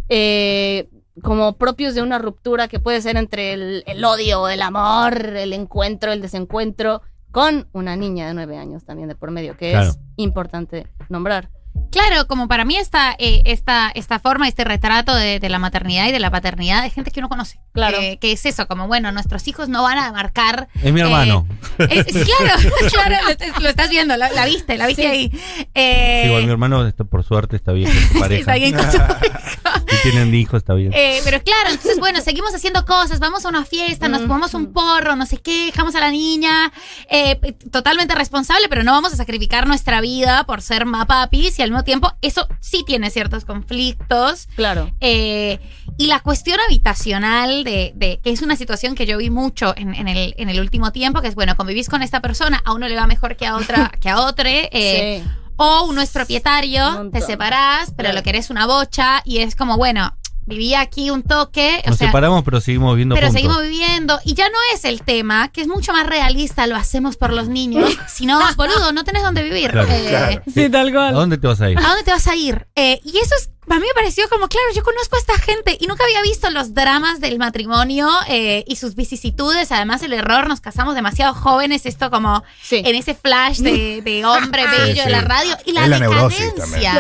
eh, 0.10 0.90
como 1.22 1.58
propios 1.58 1.96
de 1.96 2.02
una 2.02 2.20
ruptura 2.20 2.68
que 2.68 2.80
puede 2.80 3.02
ser 3.02 3.16
entre 3.16 3.54
el, 3.54 3.84
el 3.88 4.04
odio, 4.04 4.50
el 4.50 4.62
amor, 4.62 5.18
el 5.38 5.54
encuentro, 5.54 6.12
el 6.12 6.22
desencuentro, 6.22 7.02
con 7.36 7.68
una 7.74 7.98
niña 7.98 8.28
de 8.30 8.34
nueve 8.34 8.58
años 8.58 8.86
también 8.86 9.10
de 9.10 9.16
por 9.16 9.30
medio, 9.30 9.58
que 9.58 9.72
Claro. 9.72 9.90
es 9.90 10.00
importante 10.16 10.88
nombrar. 11.10 11.50
Claro, 11.92 12.28
como 12.28 12.50
para 12.50 12.66
mí 12.66 12.76
esta, 12.76 13.16
eh, 13.20 13.42
esta, 13.46 13.90
esta 13.96 14.20
forma, 14.20 14.50
este 14.50 14.66
retrato 14.66 15.16
de, 15.16 15.40
de 15.40 15.48
la 15.50 15.60
maternidad 15.60 16.08
y 16.08 16.12
de 16.12 16.20
la 16.20 16.30
paternidad 16.30 16.84
de 16.84 16.90
gente 16.90 17.10
que 17.10 17.20
uno 17.22 17.30
conoce. 17.30 17.58
Claro. 17.74 17.98
Eh, 18.02 18.18
que 18.20 18.34
es 18.34 18.46
eso, 18.46 18.68
como 18.68 18.88
bueno, 18.88 19.14
nuestros 19.14 19.48
hijos 19.48 19.70
no 19.70 19.82
van 19.84 19.98
a 19.98 20.12
marcar. 20.12 20.68
Es 20.84 20.92
mi 20.92 21.00
hermano. 21.00 21.48
Es- 21.78 22.08
es- 22.14 22.26
claro, 22.28 22.60
claro, 22.92 23.16
lo, 23.24 23.30
estás- 23.32 23.62
lo 23.62 23.70
estás 23.70 23.90
viendo, 23.90 24.18
la, 24.18 24.30
la 24.30 24.46
viste, 24.46 24.78
la 24.78 24.88
viste 24.88 25.04
Sí. 25.04 25.08
ahí. 25.08 25.32
Eh, 25.74 26.24
Igual 26.28 26.44
mi 26.46 26.52
hermano, 26.52 26.86
está, 26.86 27.06
por 27.06 27.24
suerte, 27.24 27.56
está 27.56 27.72
bien 27.72 27.90
con 27.90 28.02
su 28.10 28.20
pareja. 28.20 28.40
está 28.42 28.56
bien 28.56 28.74
con 28.76 28.92
su 28.92 28.98
Si 28.98 30.02
tienen 30.12 30.36
hijos, 30.36 30.58
está 30.58 30.74
bien. 30.74 30.92
Eh, 30.94 31.22
pero 31.24 31.42
claro, 31.44 31.70
entonces, 31.70 31.98
bueno, 32.00 32.20
seguimos 32.22 32.54
haciendo 32.54 32.86
cosas, 32.86 33.20
vamos 33.20 33.46
a 33.46 33.50
una 33.50 33.64
fiesta, 33.64 34.10
nos 34.10 34.22
fumamos 34.22 34.54
un 34.54 34.74
porro, 34.74 35.16
no 35.16 35.26
sé 35.26 35.38
qué, 35.38 35.68
dejamos 35.68 35.96
a 35.96 36.02
la 36.02 36.12
niña, 36.12 36.74
eh, 37.10 37.40
totalmente 37.72 38.16
responsable, 38.16 38.68
pero 38.70 38.84
no 38.84 38.92
vamos 38.92 39.14
a 39.14 39.16
sacrificar 39.16 39.66
nuestra 39.68 40.02
vida 40.02 40.44
por 40.46 40.62
ser 40.62 40.86
mapapis 40.86 41.58
y 41.60 41.62
al 41.66 41.72
mismo 41.72 41.84
tiempo 41.84 42.14
eso 42.22 42.48
sí 42.62 42.84
tiene 42.88 43.10
ciertos 43.10 43.44
conflictos. 43.46 44.48
Claro. 44.56 44.90
Eh, 45.02 45.60
y 45.98 46.08
la 46.08 46.20
cuestión 46.22 46.60
habitacional, 46.66 47.64
de, 47.64 47.92
de- 47.96 48.20
que 48.24 48.30
es 48.32 48.42
una 48.42 48.56
situación 48.56 48.96
que 48.96 49.06
yo 49.06 49.18
vi 49.18 49.30
mucho 49.30 49.74
en, 49.78 49.94
en 49.94 50.08
el, 50.08 50.34
en 50.38 50.50
el 50.50 50.60
último 50.60 50.92
tiempo, 50.92 51.22
que 51.22 51.28
es, 51.28 51.36
bueno, 51.36 51.56
convivís 51.58 51.90
con 51.90 52.02
esta 52.02 52.22
persona, 52.22 52.62
a 52.66 52.74
uno 52.74 52.88
le 52.88 52.96
va 52.96 53.08
mejor 53.08 53.36
que 53.36 53.46
a 53.46 53.56
otra, 53.58 53.92
que 54.02 54.10
a 54.10 54.22
otro, 54.22 54.46
eh, 54.48 55.22
sí. 55.24 55.30
o 55.58 55.86
uno 55.90 56.02
es 56.02 56.12
propietario, 56.12 57.10
te 57.12 57.22
separás, 57.22 57.88
pero 57.92 58.08
Claro. 58.08 58.16
lo 58.18 58.24
querés 58.24 58.50
una 58.50 58.66
bocha 58.68 59.22
y 59.26 59.40
es 59.40 59.56
como, 59.56 59.78
bueno, 59.78 60.16
viví 60.46 60.74
aquí 60.76 61.10
un 61.10 61.24
toque, 61.24 61.82
o 61.86 61.90
Nos 61.90 61.98
sea, 61.98 62.08
separamos, 62.08 62.44
pero 62.44 62.62
seguimos 62.62 62.94
viviendo 62.94 63.16
pero 63.16 63.28
juntos. 63.28 63.42
seguimos 63.42 63.62
viviendo 63.64 64.20
y 64.24 64.34
ya 64.34 64.50
no 64.50 64.58
es 64.74 64.86
el 64.86 65.02
tema, 65.02 65.50
que 65.50 65.62
es 65.62 65.68
mucho 65.68 65.92
más 65.94 66.06
realista, 66.08 66.68
lo 66.68 66.76
hacemos 66.76 67.18
por 67.18 67.34
los 67.34 67.48
niños, 67.48 67.90
sino, 68.08 68.40
boludo, 68.56 68.92
no 68.92 69.04
tenés 69.04 69.24
dónde 69.24 69.44
vivir. 69.44 69.72
Claro, 69.72 69.88
Eh, 69.92 70.06
claro. 70.10 70.42
Sí, 70.54 70.70
tal 70.70 70.96
¿A 70.98 71.12
dónde 71.12 71.38
te 71.38 71.48
vas 71.48 71.62
a 71.62 71.70
ir? 71.70 71.78
¿A 71.80 71.82
dónde 71.88 72.04
te 72.04 72.12
vas 72.12 72.28
a 72.28 72.36
ir? 72.36 72.68
Eh, 72.76 73.00
y 73.04 73.18
eso 73.18 73.36
es, 73.36 73.50
a 73.68 73.80
mí 73.80 73.86
me 73.86 73.94
pareció 73.96 74.28
como, 74.30 74.48
claro, 74.48 74.66
yo 74.76 74.84
conozco 74.84 75.16
a 75.16 75.20
esta 75.20 75.38
gente 75.40 75.78
y 75.80 75.88
nunca 75.88 76.04
había 76.04 76.22
visto 76.22 76.50
los 76.52 76.74
dramas 76.74 77.20
del 77.20 77.38
matrimonio 77.40 78.08
eh, 78.28 78.64
y 78.68 78.76
sus 78.76 78.96
vicisitudes. 78.96 79.72
Además, 79.72 80.04
el 80.04 80.14
error, 80.14 80.48
nos 80.48 80.62
casamos 80.62 80.96
demasiado 80.96 81.34
jóvenes, 81.34 81.86
esto 81.86 82.10
como 82.12 82.44
Sí. 82.62 82.82
en 82.86 82.96
ese 82.96 83.16
flash 83.16 83.60
de, 83.60 84.02
de 84.04 84.24
hombre 84.26 84.64
Sí, 84.70 84.82
bello 84.82 85.02
de 85.04 85.04
sí. 85.04 85.10
la 85.10 85.22
radio 85.22 85.58
y 85.66 85.72
la 85.72 85.84
Es 85.84 85.90
la 85.90 86.00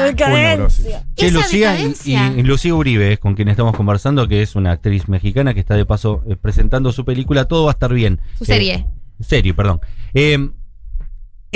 decadencia. 0.03 1.03
Che, 1.15 1.31
Lucía 1.31 1.57
y, 1.75 1.77
decadencia. 1.77 2.33
y 2.37 2.43
Lucía 2.43 2.73
Uribe, 2.73 3.17
con 3.17 3.35
quien 3.35 3.47
estamos 3.49 3.75
conversando, 3.75 4.27
que 4.27 4.41
es 4.41 4.55
una 4.55 4.71
actriz 4.71 5.07
mexicana 5.07 5.53
que 5.53 5.59
está 5.59 5.75
de 5.75 5.85
paso 5.85 6.23
eh, 6.29 6.35
presentando 6.35 6.91
su 6.91 7.05
película 7.05 7.45
Todo 7.45 7.65
va 7.65 7.71
a 7.71 7.73
estar 7.73 7.93
bien. 7.93 8.19
Su 8.37 8.43
Eh, 8.43 8.47
serie. 8.47 8.85
serie, 9.21 9.53
perdón. 9.53 9.81
Eh, 10.13 10.49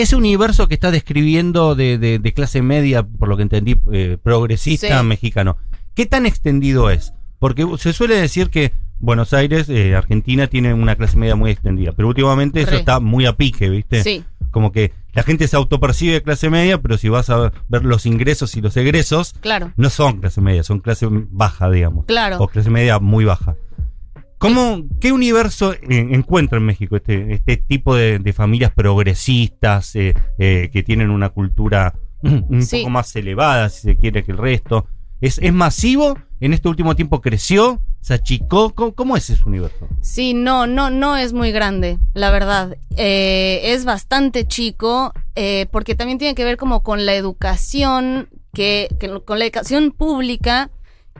ese 0.01 0.15
universo 0.15 0.67
que 0.67 0.73
está 0.73 0.91
describiendo 0.91 1.75
de, 1.75 1.97
de- 1.97 2.19
de 2.19 2.33
clase 2.33 2.61
media, 2.61 3.03
por 3.03 3.27
lo 3.29 3.37
que 3.37 3.43
entendí, 3.43 3.75
eh, 3.91 4.17
progresista 4.21 4.99
Sí. 4.99 5.05
mexicano, 5.05 5.57
¿qué 5.95 6.05
tan 6.05 6.25
extendido 6.25 6.89
es? 6.89 7.13
Porque 7.39 7.65
se 7.77 7.93
suele 7.93 8.15
decir 8.15 8.49
que 8.49 8.71
Buenos 8.99 9.33
Aires, 9.33 9.69
eh, 9.69 9.95
Argentina, 9.95 10.47
tiene 10.47 10.73
una 10.73 10.95
clase 10.95 11.15
media 11.17 11.35
muy 11.35 11.51
extendida, 11.51 11.93
pero 11.93 12.09
últimamente 12.09 12.61
eso 12.61 12.71
Re. 12.71 12.77
está 12.79 12.99
muy 12.99 13.25
a 13.25 13.33
pique, 13.37 13.69
¿viste? 13.69 14.03
Sí. 14.03 14.25
Como 14.51 14.71
que 14.73 14.91
la 15.13 15.23
gente 15.23 15.47
se 15.47 15.55
autopercibe 15.55 16.13
de 16.13 16.21
clase 16.23 16.49
media, 16.49 16.81
pero 16.81 16.97
si 16.97 17.07
vas 17.07 17.29
a 17.29 17.51
ver 17.69 17.85
los 17.85 18.05
ingresos 18.05 18.57
y 18.57 18.61
los 18.61 18.75
egresos, 18.75 19.35
Claro. 19.39 19.71
no 19.77 19.89
son 19.89 20.19
clase 20.19 20.41
media, 20.41 20.63
son 20.63 20.79
clase 20.79 21.07
baja, 21.09 21.69
digamos. 21.71 22.05
Claro. 22.07 22.37
O 22.39 22.47
clase 22.49 22.69
media 22.69 22.99
muy 22.99 23.23
baja. 23.25 23.55
¿Cómo, 24.39 24.84
¿Qué 25.00 25.12
universo 25.12 25.75
encuentra 25.89 26.58
en 26.58 26.65
México 26.65 26.96
este, 26.96 27.34
este 27.34 27.58
tipo 27.58 27.93
de, 27.96 28.17
de 28.19 28.34
familias 28.34 28.72
progresistas 28.74 29.96
eh, 29.96 30.13
eh, 30.38 30.69
que 30.74 30.81
tienen 30.84 31.10
una 31.10 31.29
cultura 31.29 31.93
un 32.22 32.62
Sí. 32.63 32.79
poco 32.79 32.89
más 32.89 33.15
elevada, 33.15 33.69
si 33.69 33.81
se 33.81 33.96
quiere, 33.98 34.24
que 34.24 34.31
el 34.31 34.38
resto? 34.38 34.88
¿Es, 35.22 35.38
es 35.39 35.53
masivo? 35.53 36.17
¿En 36.39 36.53
este 36.53 36.69
último 36.69 36.96
tiempo 36.96 37.19
creció? 37.22 37.81
¿Se 38.00 38.13
achicó? 38.13 38.74
¿Cómo, 38.74 38.93
cómo 38.96 39.17
es 39.17 39.29
ese 39.29 39.43
universo? 39.46 39.88
Sí, 40.01 40.34
no, 40.34 40.65
no, 40.67 40.89
no 40.89 41.17
es 41.17 41.34
muy 41.34 41.51
grande, 41.51 42.00
la 42.13 42.31
verdad. 42.31 42.77
Eh, 42.96 43.60
es 43.74 43.84
bastante 43.84 44.48
chico, 44.48 45.13
eh, 45.36 45.67
porque 45.72 45.96
también 45.96 46.17
tiene 46.17 46.36
que 46.36 46.46
ver 46.46 46.55
como 46.55 46.81
con 46.81 47.05
la 47.05 47.13
educación, 47.15 48.29
que, 48.53 48.88
que- 49.00 49.19
con 49.25 49.38
la 49.39 49.46
educación 49.46 49.91
pública, 49.91 50.69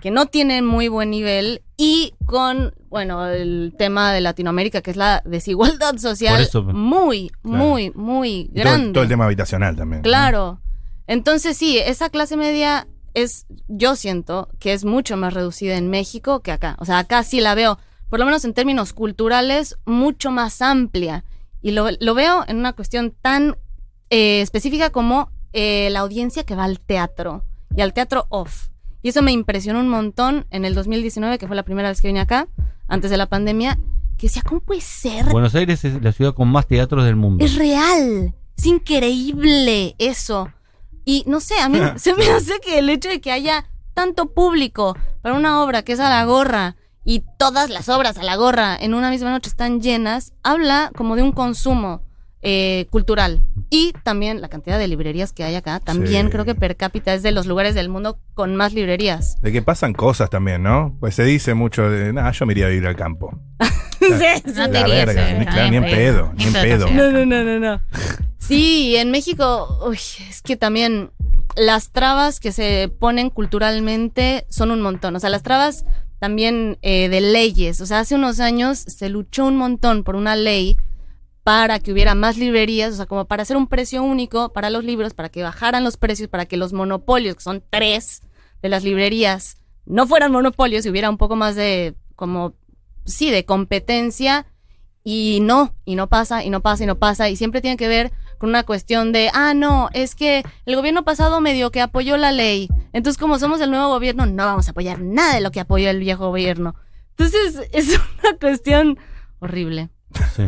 que 0.02 0.12
no 0.12 0.28
tiene 0.28 0.62
muy 0.62 0.88
buen 0.88 1.10
nivel, 1.12 1.62
y 1.78 2.14
con, 2.26 2.74
bueno, 2.90 3.26
el 3.28 3.74
tema 3.78 4.14
de 4.14 4.22
Latinoamérica, 4.22 4.82
que 4.82 4.92
es 4.92 4.98
la 4.98 5.22
desigualdad 5.26 5.98
social, 5.98 6.42
eso- 6.42 6.64
muy, 6.64 7.30
Claro. 7.42 7.58
muy, 7.58 7.92
muy 7.92 8.30
Y 8.30 8.46
todo, 8.48 8.62
grande. 8.64 8.94
todo 8.94 9.04
el 9.04 9.10
tema 9.10 9.26
habitacional 9.26 9.76
también. 9.76 10.00
¿no? 10.02 10.04
Claro. 10.04 10.62
Entonces 11.08 11.58
sí, 11.58 11.78
esa 11.80 12.10
clase 12.10 12.38
media 12.38 12.88
es, 13.14 13.46
yo 13.68 13.96
siento 13.96 14.50
que 14.60 14.74
es 14.74 14.86
mucho 14.86 15.18
más 15.18 15.34
reducida 15.34 15.76
en 15.76 15.90
México 15.90 16.42
que 16.42 16.52
acá. 16.52 16.76
O 16.80 16.86
sea, 16.86 17.00
acá 17.00 17.24
sí 17.24 17.42
la 17.42 17.56
veo, 17.56 17.80
por 18.10 18.20
lo 18.20 18.26
menos 18.26 18.46
en 18.46 18.54
términos 18.54 18.94
culturales, 18.94 19.78
mucho 19.86 20.32
más 20.32 20.62
amplia. 20.62 21.24
Y 21.62 21.72
lo, 21.72 21.88
lo 22.00 22.14
veo 22.14 22.46
en 22.48 22.58
una 22.58 22.74
cuestión 22.74 23.14
tan 23.22 23.58
eh, 24.12 24.42
específica 24.42 24.92
como 24.92 25.32
eh, 25.52 25.90
la 25.92 26.00
audiencia 26.02 26.44
que 26.44 26.56
va 26.56 26.64
al 26.66 26.80
teatro 26.80 27.44
y 27.76 27.82
al 27.82 27.94
teatro 27.94 28.28
off. 28.30 28.68
Y 29.02 29.10
eso 29.10 29.22
me 29.22 29.32
impresionó 29.32 29.80
un 29.80 29.90
montón 29.90 30.46
en 30.50 30.66
el 30.66 30.76
2019, 30.76 31.38
que 31.38 31.48
fue 31.48 31.56
la 31.56 31.64
primera 31.64 31.90
vez 31.90 32.02
que 32.02 32.08
vine 32.08 32.20
acá, 32.20 32.48
antes 32.88 33.12
de 33.12 33.18
la 33.18 33.28
pandemia, 33.28 33.78
que 34.18 34.28
decía, 34.28 34.42
¿cómo 34.46 34.60
puede 34.60 34.82
ser 34.82 35.26
Buenos 35.28 35.56
Aires 35.56 35.86
es 35.86 36.02
la 36.02 36.12
ciudad 36.12 36.34
con 36.34 36.50
más 36.50 36.68
teatros 36.68 37.06
del 37.06 37.16
mundo. 37.16 37.44
es 37.44 37.56
real. 37.56 38.36
Es 38.58 38.66
increíble 38.66 39.96
eso. 39.98 40.52
Y 41.06 41.24
no 41.28 41.40
sé, 41.40 41.60
a 41.60 41.70
mí 41.70 41.80
se 41.96 42.14
me 42.14 42.30
hace 42.30 42.60
que 42.60 42.80
el 42.80 42.90
hecho 42.90 43.10
de 43.10 43.22
que 43.22 43.32
haya 43.32 43.70
tanto 43.94 44.34
público 44.34 44.98
para 45.22 45.36
una 45.36 45.64
obra 45.64 45.84
que 45.84 45.94
es 45.94 46.00
a 46.00 46.10
la 46.10 46.26
gorra 46.26 46.76
y 47.06 47.24
todas 47.38 47.70
las 47.70 47.88
obras 47.90 48.18
a 48.18 48.24
la 48.24 48.36
gorra 48.36 48.76
en 48.80 48.94
una 48.94 49.10
misma 49.10 49.32
noche 49.32 49.50
están 49.50 49.82
llenas, 49.82 50.34
habla 50.44 50.92
como 50.96 51.16
de 51.16 51.24
un 51.24 51.32
consumo 51.32 52.02
eh, 52.42 52.88
cultural. 52.90 53.42
Y 53.70 53.94
también 54.04 54.42
la 54.42 54.48
cantidad 54.50 54.80
de 54.80 54.88
librerías 54.88 55.34
que 55.34 55.44
hay 55.44 55.56
acá, 55.56 55.80
también 55.80 56.28
Sí. 56.28 56.32
creo 56.32 56.46
que 56.46 56.56
per 56.56 56.76
cápita 56.78 57.14
es 57.14 57.22
de 57.24 57.32
los 57.32 57.46
lugares 57.46 57.76
del 57.76 57.90
mundo 57.90 58.20
con 58.34 58.56
más 58.56 58.74
librerías. 58.74 59.40
De 59.42 59.52
que 59.52 59.62
pasan 59.62 59.94
cosas 59.94 60.30
también, 60.30 60.64
¿no? 60.64 60.96
Pues 61.00 61.16
se 61.16 61.24
dice 61.24 61.54
mucho 61.54 61.90
de, 61.90 62.14
nah, 62.14 62.32
yo 62.32 62.46
me 62.46 62.54
iría 62.54 62.66
a 62.68 62.70
vivir 62.70 62.88
al 62.88 62.96
campo. 62.96 63.38
No 64.00 64.08
La 64.08 64.72
te 64.72 64.80
irías, 64.80 65.06
verga, 65.08 65.34
ni- 65.40 65.46
claro, 65.46 65.70
ni 65.72 65.76
en 65.78 65.84
pedo, 65.84 66.34
ni 66.38 66.44
en 66.46 66.54
pedo. 66.54 66.90
No, 66.90 67.12
no, 67.12 67.26
no, 67.26 67.44
no, 67.44 67.60
no. 67.60 67.82
Sí, 68.38 68.96
en 68.96 69.12
México, 69.12 69.78
uy, 69.86 70.00
es 70.30 70.42
que 70.42 70.56
también 70.56 71.12
las 71.58 71.92
trabas 71.92 72.40
que 72.40 72.54
se 72.54 72.90
ponen 73.00 73.30
culturalmente 73.30 74.46
son 74.50 74.72
un 74.72 74.82
montón. 74.82 75.16
O 75.16 75.20
sea, 75.20 75.30
las 75.30 75.44
trabas 75.44 75.86
también 76.20 76.78
eh, 76.82 77.10
de 77.10 77.20
leyes. 77.22 77.82
O 77.82 77.86
sea, 77.86 78.00
hace 78.00 78.16
unos 78.16 78.40
años 78.40 78.80
se 78.80 79.10
luchó 79.10 79.46
un 79.46 79.58
montón 79.58 80.04
por 80.06 80.16
una 80.16 80.36
ley 80.38 80.78
para 81.50 81.80
que 81.80 81.92
hubiera 81.92 82.14
más 82.14 82.38
librerías, 82.38 82.94
o 82.94 82.96
sea, 82.98 83.06
como 83.08 83.26
para 83.26 83.42
hacer 83.42 83.58
un 83.58 83.66
precio 83.66 84.04
único 84.04 84.54
para 84.54 84.70
los 84.70 84.84
libros, 84.84 85.16
para 85.16 85.30
que 85.30 85.42
bajaran 85.42 85.84
los 85.84 85.98
precios, 85.98 86.30
para 86.30 86.46
que 86.46 86.58
los 86.58 86.74
monopolios, 86.74 87.38
que 87.38 87.42
son 87.42 87.64
tres 87.72 88.22
de 88.62 88.70
las 88.70 88.84
librerías, 88.84 89.58
no 89.88 90.06
fueran 90.06 90.32
monopolios 90.32 90.86
y 90.86 90.92
hubiera 90.92 91.10
un 91.10 91.18
poco 91.18 91.36
más 91.36 91.56
de, 91.56 91.96
como, 92.16 92.54
sí, 93.04 93.32
de 93.32 93.46
competencia. 93.46 94.46
Y 95.04 95.40
no, 95.42 95.74
y 95.86 95.96
no 95.96 96.06
pasa, 96.06 96.44
y 96.44 96.52
no 96.52 96.62
pasa, 96.62 96.84
y 96.84 96.86
no 96.86 97.00
pasa, 97.00 97.30
y 97.30 97.36
siempre 97.36 97.62
tiene 97.62 97.78
que 97.78 97.88
ver 97.88 98.12
con 98.38 98.50
una 98.50 98.62
cuestión 98.62 99.12
de, 99.12 99.32
ah, 99.34 99.56
no, 99.56 99.90
es 99.94 100.14
que 100.14 100.44
el 100.68 100.76
gobierno 100.76 101.04
pasado 101.04 101.42
medio 101.42 101.72
que 101.72 101.82
apoyó 101.82 102.16
la 102.18 102.32
ley, 102.32 102.70
entonces 102.94 103.20
como 103.20 103.40
somos 103.40 103.60
el 103.60 103.72
nuevo 103.72 103.88
gobierno, 103.88 104.28
no 104.28 104.46
vamos 104.46 104.68
a 104.68 104.72
apoyar 104.72 105.02
nada 105.02 105.34
de 105.34 105.42
lo 105.42 105.50
que 105.50 105.62
apoyó 105.62 105.90
el 105.90 105.98
viejo 105.98 106.28
gobierno. 106.28 106.76
Entonces 107.18 107.68
es 107.72 108.00
una 108.24 108.38
cuestión 108.38 109.00
horrible. 109.40 109.90
Sí. 110.36 110.44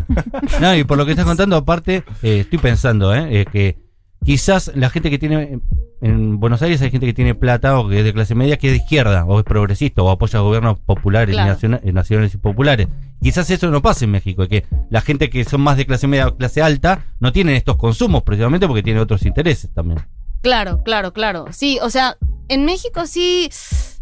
No, 0.59 0.75
y 0.75 0.83
por 0.83 0.97
lo 0.97 1.05
que 1.05 1.11
estás 1.11 1.25
contando, 1.25 1.55
aparte, 1.55 2.03
eh, 2.23 2.39
estoy 2.41 2.59
pensando, 2.59 3.13
¿eh? 3.13 3.41
eh, 3.41 3.45
que 3.51 3.77
quizás 4.25 4.71
la 4.75 4.89
gente 4.89 5.09
que 5.09 5.19
tiene. 5.19 5.59
En 6.03 6.39
Buenos 6.39 6.63
Aires 6.63 6.81
hay 6.81 6.89
gente 6.89 7.05
que 7.05 7.13
tiene 7.13 7.35
plata 7.35 7.77
o 7.79 7.87
que 7.87 7.99
es 7.99 8.03
de 8.03 8.11
clase 8.11 8.33
media 8.33 8.57
que 8.57 8.67
es 8.69 8.73
de 8.73 8.77
izquierda 8.77 9.23
o 9.25 9.37
es 9.37 9.45
progresista 9.45 10.01
o 10.01 10.09
apoya 10.09 10.39
gobiernos 10.39 10.79
populares, 10.79 11.35
Claro. 11.35 11.51
naciona- 11.53 11.79
eh, 11.83 11.91
nacionales 11.93 12.33
y 12.33 12.37
populares. 12.37 12.87
Quizás 13.21 13.47
eso 13.51 13.69
no 13.69 13.83
pasa 13.83 14.05
en 14.05 14.11
México, 14.11 14.47
que 14.47 14.65
la 14.89 15.01
gente 15.01 15.29
que 15.29 15.43
son 15.45 15.61
más 15.61 15.77
de 15.77 15.85
clase 15.85 16.07
media 16.07 16.27
o 16.29 16.35
clase 16.35 16.63
alta 16.63 17.05
no 17.19 17.31
tienen 17.31 17.55
estos 17.55 17.75
consumos 17.77 18.23
precisamente 18.23 18.65
porque 18.67 18.81
tienen 18.81 19.03
otros 19.03 19.23
intereses 19.27 19.71
también. 19.75 19.99
Claro, 20.41 20.81
claro, 20.83 21.13
claro. 21.13 21.45
Sí, 21.51 21.77
o 21.83 21.91
sea, 21.91 22.17
en 22.49 22.65
México 22.65 23.05
sí, 23.05 23.51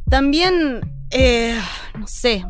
también, 0.10 0.80
eh, 1.12 1.60
no 2.00 2.08
sé, 2.08 2.46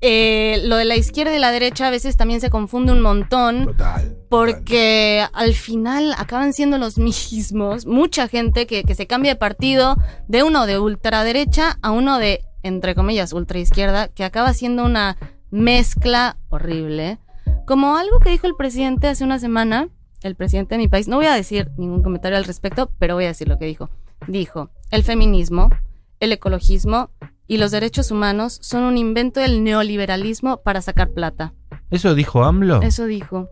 eh, 0.00 0.60
lo 0.64 0.76
de 0.76 0.84
la 0.84 0.96
izquierda 0.96 1.34
y 1.34 1.38
la 1.38 1.50
derecha 1.50 1.86
a 1.86 1.90
veces 1.90 2.16
también 2.16 2.40
se 2.40 2.50
confunde 2.50 2.92
un 2.92 3.00
montón. 3.00 3.66
Total. 3.66 4.02
total. 4.02 4.16
Porque 4.28 5.24
al 5.32 5.54
final 5.54 6.14
acaban 6.18 6.52
siendo 6.52 6.78
los 6.78 6.98
mismos. 6.98 7.86
Mucha 7.86 8.28
gente 8.28 8.66
que, 8.66 8.84
que 8.84 8.94
se 8.94 9.06
cambia 9.06 9.32
de 9.32 9.36
partido 9.36 9.96
de 10.28 10.42
uno 10.42 10.66
de 10.66 10.78
ultraderecha 10.78 11.78
a 11.82 11.90
uno 11.90 12.18
de, 12.18 12.44
entre 12.62 12.94
comillas, 12.94 13.32
ultraizquierda, 13.32 14.08
que 14.08 14.24
acaba 14.24 14.52
siendo 14.52 14.84
una 14.84 15.16
mezcla 15.50 16.36
horrible. 16.50 17.18
Como 17.66 17.96
algo 17.96 18.20
que 18.20 18.30
dijo 18.30 18.46
el 18.46 18.56
presidente 18.56 19.08
hace 19.08 19.24
una 19.24 19.38
semana, 19.38 19.88
el 20.22 20.36
presidente 20.36 20.74
de 20.74 20.78
mi 20.78 20.88
país, 20.88 21.08
no 21.08 21.16
voy 21.16 21.26
a 21.26 21.34
decir 21.34 21.70
ningún 21.76 22.02
comentario 22.02 22.36
al 22.36 22.44
respecto, 22.44 22.90
pero 22.98 23.14
voy 23.14 23.24
a 23.24 23.28
decir 23.28 23.48
lo 23.48 23.58
que 23.58 23.66
dijo. 23.66 23.90
Dijo, 24.26 24.70
el 24.90 25.02
feminismo, 25.02 25.70
el 26.20 26.32
ecologismo 26.32 27.10
y 27.46 27.58
los 27.58 27.70
derechos 27.70 28.10
humanos 28.10 28.58
son 28.62 28.82
un 28.82 28.98
invento 28.98 29.40
del 29.40 29.62
neoliberalismo 29.62 30.62
para 30.62 30.80
sacar 30.82 31.10
plata. 31.10 31.52
¿Eso 31.90 32.14
dijo 32.14 32.44
AMLO? 32.44 32.82
Eso 32.82 33.06
dijo. 33.06 33.48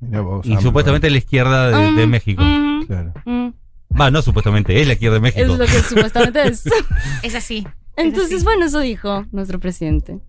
Mirá 0.00 0.22
vos, 0.22 0.44
y 0.46 0.50
AMLO. 0.52 0.62
supuestamente 0.62 1.10
la 1.10 1.18
izquierda 1.18 1.70
de, 1.70 1.92
de 1.92 2.06
Mm, 2.06 2.10
México. 2.10 2.42
mm, 2.42 2.86
Claro. 2.86 3.12
mm. 3.24 3.48
Va, 4.00 4.10
no 4.10 4.22
supuestamente, 4.22 4.80
es 4.80 4.86
la 4.86 4.92
izquierda 4.94 5.18
de 5.18 5.28
Es 5.28 5.34
México. 5.36 5.56
lo 5.56 5.64
que 5.66 5.80
supuestamente 5.82 6.46
es. 6.48 6.64
Es 7.22 7.34
así. 7.34 7.66
Entonces, 7.96 8.36
así. 8.36 8.44
bueno, 8.44 8.64
eso 8.66 8.78
dijo 8.80 9.26
nuestro 9.32 9.58
presidente. 9.60 10.20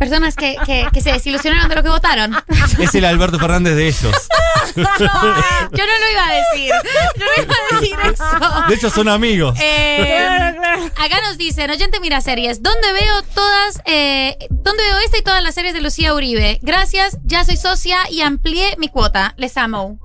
Personas 0.00 0.34
que, 0.34 0.56
que, 0.64 0.86
que 0.94 1.02
se 1.02 1.12
desilusionaron 1.12 1.68
de 1.68 1.74
lo 1.76 1.82
que 1.82 1.90
votaron. 1.90 2.34
Es 2.78 2.94
el 2.94 3.04
Alberto 3.04 3.38
Fernández 3.38 3.76
de 3.76 3.86
ellos. 3.86 4.16
yo 4.74 4.82
no 4.82 4.88
lo 4.88 6.10
iba 6.10 6.26
a 6.26 6.32
decir. 6.32 6.72
Yo 7.16 7.24
no 7.26 7.42
iba 7.44 7.54
a 7.54 7.80
decir 7.80 7.96
eso. 8.14 8.68
De 8.68 8.74
hecho, 8.76 8.88
son 8.88 9.08
amigos. 9.08 9.58
Eh, 9.60 10.56
acá 10.96 11.20
nos 11.28 11.36
dicen, 11.36 11.70
oyente 11.70 12.00
mira 12.00 12.22
series, 12.22 12.62
¿dónde 12.62 12.92
veo 12.94 13.22
todas, 13.34 13.82
eh, 13.84 14.38
dónde 14.48 14.82
veo 14.84 14.98
esta 15.04 15.18
y 15.18 15.22
todas 15.22 15.42
las 15.42 15.54
series 15.54 15.74
de 15.74 15.82
Lucía 15.82 16.14
Uribe? 16.14 16.60
Gracias, 16.62 17.18
ya 17.24 17.44
soy 17.44 17.58
socia 17.58 17.98
y 18.10 18.22
amplié 18.22 18.76
mi 18.78 18.88
cuota. 18.88 19.34
Les 19.36 19.58
amo. 19.58 20.00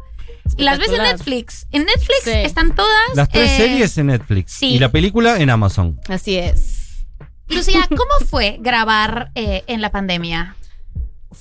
Las 0.58 0.78
ves 0.78 0.90
en. 0.90 1.04
Netflix. 1.04 1.68
En 1.72 1.86
Netflix 1.86 2.24
Sí. 2.26 2.32
están 2.32 2.76
todas. 2.76 3.16
Las 3.16 3.30
tres 3.30 3.50
eh, 3.52 3.58
series 3.58 3.98
en 3.98 4.08
Netflix 4.08 4.52
sí. 4.52 4.74
y 4.74 4.80
la 4.80 4.90
película 4.90 5.40
en 5.40 5.50
Amazon. 5.50 6.00
Así 6.10 6.36
es. 6.38 6.75
Lucía, 7.50 7.86
¿cómo 7.90 8.28
fue 8.30 8.58
grabar 8.60 9.32
eh, 9.36 9.64
en 9.68 9.82
la 9.82 9.92
pandemia? 9.92 10.56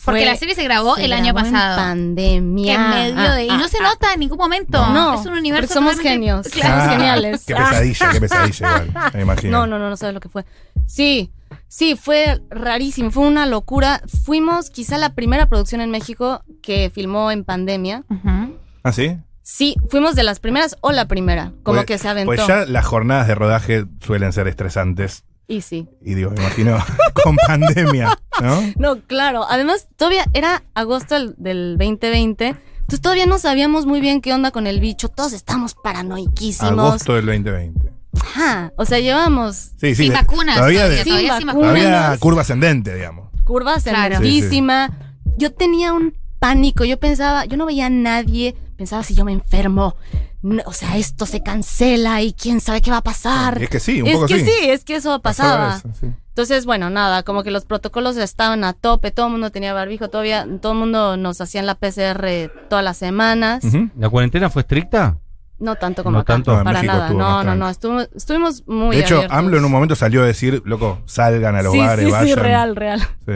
Porque 0.05 0.21
Fue- 0.21 0.27
la 0.27 0.37
serie 0.37 0.55
se 0.55 0.65
grabó 0.65 0.97
se 0.97 1.05
el 1.05 1.13
año 1.13 1.33
grabó 1.33 1.47
en 1.47 1.53
pasado. 1.53 1.77
pandemia. 1.77 2.75
En 2.75 2.91
medio 3.17 3.31
de. 3.33 3.45
Y 3.47 3.49
Ah, 3.51 3.57
no 3.59 3.69
se 3.69 3.79
ah, 3.79 3.85
nota 3.85 4.13
en 4.13 4.21
ningún 4.21 4.39
momento. 4.39 4.85
No, 4.89 5.15
es 5.21 5.25
un 5.27 5.35
universo. 5.35 5.73
somos 5.75 5.99
genios. 6.01 6.49
Claro. 6.49 6.75
Somos 6.81 6.93
geniales. 6.97 7.45
Qué 7.47 7.55
pesadilla, 7.55 8.11
qué 8.11 8.21
pesadilla 8.21 8.85
igual, 8.87 9.11
me 9.15 9.23
imagino. 9.23 9.59
No, 9.61 9.67
no, 9.67 9.79
no, 9.79 9.89
no 9.91 9.97
sabes 9.97 10.13
lo 10.15 10.21
que 10.21 10.29
fue. 10.29 10.45
Sí, 10.87 11.31
sí, 11.69 11.97
fue 11.97 12.43
rarísimo, 12.51 13.11
fue 13.13 13.25
una 13.27 13.47
locura. 13.47 14.03
Fuimos 14.25 14.69
quizá 14.71 14.99
la 14.99 15.15
primera 15.15 15.49
producción 15.49 15.81
en 15.81 15.91
México 15.91 16.43
que 16.61 16.91
filmó 16.93 17.31
en 17.31 17.45
pandemia. 17.45 18.03
Ujú. 18.11 18.59
¿Ah, 18.83 18.93
sí? 18.93 19.17
Sí, 19.43 19.77
fuimos 19.91 20.17
de 20.17 20.25
las 20.25 20.41
primeras 20.41 20.77
o 20.81 20.91
la 20.91 21.07
primera, 21.07 21.53
como 21.63 21.77
Pues- 21.79 21.87
que 21.87 21.99
se 21.99 22.09
aventó. 22.09 22.27
Pues 22.27 22.47
ya 22.47 22.65
las 22.67 22.85
jornadas 22.85 23.29
de 23.29 23.35
rodaje 23.37 23.85
suelen 24.05 24.33
ser 24.33 24.49
estresantes. 24.49 25.23
Y 25.47 25.61
sí. 25.61 25.89
Y 26.03 26.15
digo, 26.15 26.31
me 26.31 26.41
imagino 26.41 26.79
con 27.23 27.37
pandemia, 27.47 28.19
¿no? 28.43 28.63
No, 28.77 29.01
claro. 29.03 29.45
Además, 29.49 29.89
todavía 29.97 30.25
era 30.33 30.63
agosto 30.75 31.15
del, 31.15 31.35
del 31.37 31.77
2020. 31.79 32.47
Entonces 32.47 33.01
todavía 33.01 33.27
no 33.27 33.39
sabíamos 33.39 33.87
muy 33.87 34.01
bien 34.01 34.21
qué 34.21 34.33
onda 34.33 34.51
con 34.51 34.67
el 34.67 34.81
bicho. 34.81 35.09
Todos 35.09 35.33
estamos 35.33 35.75
paranoiquísimos. 35.83 36.73
Agosto 36.73 37.15
del 37.15 37.27
2020. 37.27 37.93
Ajá. 38.21 38.73
O 38.77 38.85
sea, 38.85 39.01
llevamos 39.01 39.57
Sí, 39.79 39.95
sí. 39.95 39.95
Sin 39.97 40.09
de- 40.11 40.15
vacunas. 40.17 40.57
Todavía, 40.57 40.89
de- 40.89 40.97
Sin 41.03 41.13
todavía 41.13 41.37
sin 41.39 41.47
vacunas. 41.47 41.69
todavía 41.75 42.17
curva 42.19 42.41
ascendente, 42.43 42.95
digamos. 42.95 43.29
curva 43.45 43.75
Claro. 43.83 44.15
ascendidísima. 44.17 45.17
Yo 45.37 45.53
tenía 45.53 45.93
un 45.93 46.15
pánico. 46.39 46.85
Yo 46.85 46.99
pensaba, 46.99 47.45
yo 47.47 47.57
no 47.57 47.67
veía 47.67 47.87
a 47.87 47.91
nadie. 47.91 48.55
Pensaba 48.77 49.03
si 49.03 49.15
yo 49.15 49.25
me 49.25 49.33
enfermo. 49.33 49.97
no, 50.43 50.63
o 50.67 50.73
sea, 50.73 50.97
esto 50.97 51.27
se 51.27 51.43
cancela 51.43 52.21
y 52.23 52.33
quién 52.33 52.61
sabe 52.61 52.81
qué 52.81 52.91
va 52.91 52.99
a 52.99 53.03
pasar. 53.03 53.63
Es 53.63 53.69
que 53.71 53.81
sí, 53.81 54.03
un 54.03 54.09
es 54.09 54.15
poco 54.15 54.27
que 54.27 54.41
sí. 54.41 54.47
sí, 54.47 54.71
es 54.71 54.85
que 54.85 54.97
eso 54.97 55.21
pasaba. 55.21 55.75
Pasaba 55.75 55.93
eso, 55.93 56.01
sí. 56.01 56.13
Entonces, 56.29 56.67
bueno, 56.67 56.91
nada, 56.91 57.23
como 57.23 57.45
que 57.45 57.53
los 57.53 57.65
protocolos 57.65 58.17
estaban 58.17 58.65
a 58.65 58.73
tope, 58.73 59.13
todo 59.13 59.27
el 59.27 59.33
mundo 59.33 59.51
tenía 59.53 59.73
barbijo, 59.73 60.11
todavía 60.11 60.47
todo 60.61 60.73
el 60.73 60.79
mundo 60.79 61.17
nos 61.17 61.41
hacían 61.41 61.65
la 61.65 61.77
PCR 61.77 62.51
todas 62.69 62.85
las 62.85 62.97
semanas. 62.97 63.63
¿La 63.97 64.09
cuarentena 64.09 64.51
fue 64.51 64.63
estricta? 64.63 65.19
No 65.61 65.77
tanto 65.77 66.03
como 66.03 66.17
No 66.17 66.23
acá, 66.23 66.35
tanto. 66.35 66.53
Para 66.65 66.83
México 66.83 66.93
nada. 66.93 67.13
No, 67.13 67.45
no, 67.45 67.55
no, 67.55 67.69
estuvimos, 67.69 68.09
estuvimos 68.17 68.67
muy 68.67 68.97
De 68.97 69.03
hecho, 69.03 69.15
abiertos. 69.15 69.39
AMLO 69.39 69.59
en 69.59 69.65
un 69.65 69.71
momento 69.71 69.95
salió 69.95 70.23
a 70.25 70.27
decir, 70.27 70.61
loco, 70.65 70.99
salgan 71.07 71.55
a 71.55 71.63
los 71.63 71.73
sí, 71.73 71.79
bares, 71.79 72.05
sí, 72.05 72.11
vayan. 72.11 72.27
sí, 72.27 72.35
real, 72.35 72.75
real. 72.77 73.01
Sí. 73.25 73.33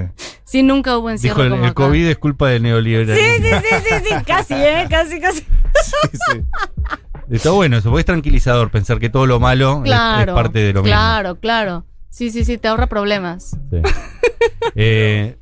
Sí, 0.49 0.63
nunca 0.63 0.97
hubo 0.97 1.11
encierro 1.11 1.35
Dijo 1.35 1.45
el, 1.45 1.51
como 1.51 1.65
el 1.65 1.71
acá. 1.71 1.85
COVID 1.85 2.07
es 2.09 2.17
culpa 2.19 2.49
del 2.49 2.63
neoliberalismo. 2.63 3.21
Sí, 3.37 3.43
sí, 3.43 3.67
sí, 3.69 3.85
sí, 3.89 4.05
sí, 4.09 4.15
casi, 4.27 4.55
¿eh? 4.55 4.87
Casi, 4.89 5.21
casi. 5.21 5.41
Sí, 5.41 6.09
sí. 6.33 6.41
Está 7.31 7.51
bueno 7.51 7.77
eso, 7.77 7.91
porque 7.91 8.01
es 8.01 8.07
tranquilizador 8.07 8.71
pensar 8.71 8.99
que 8.99 9.11
todo 9.11 9.27
lo 9.27 9.39
malo 9.41 9.79
es- 9.79 9.83
Claro. 9.85 10.33
es, 10.33 10.35
parte 10.37 10.59
de 10.61 10.73
lo 10.73 10.83
mismo. 10.83 10.95
Claro, 10.97 11.35
claro. 11.39 11.85
Sí, 12.09 12.31
sí, 12.31 12.47
sí, 12.47 12.57
te 12.57 12.69
ahorra 12.69 12.87
problemas. 12.87 13.59
Sí. 13.71 13.83
Eh, 14.75 15.37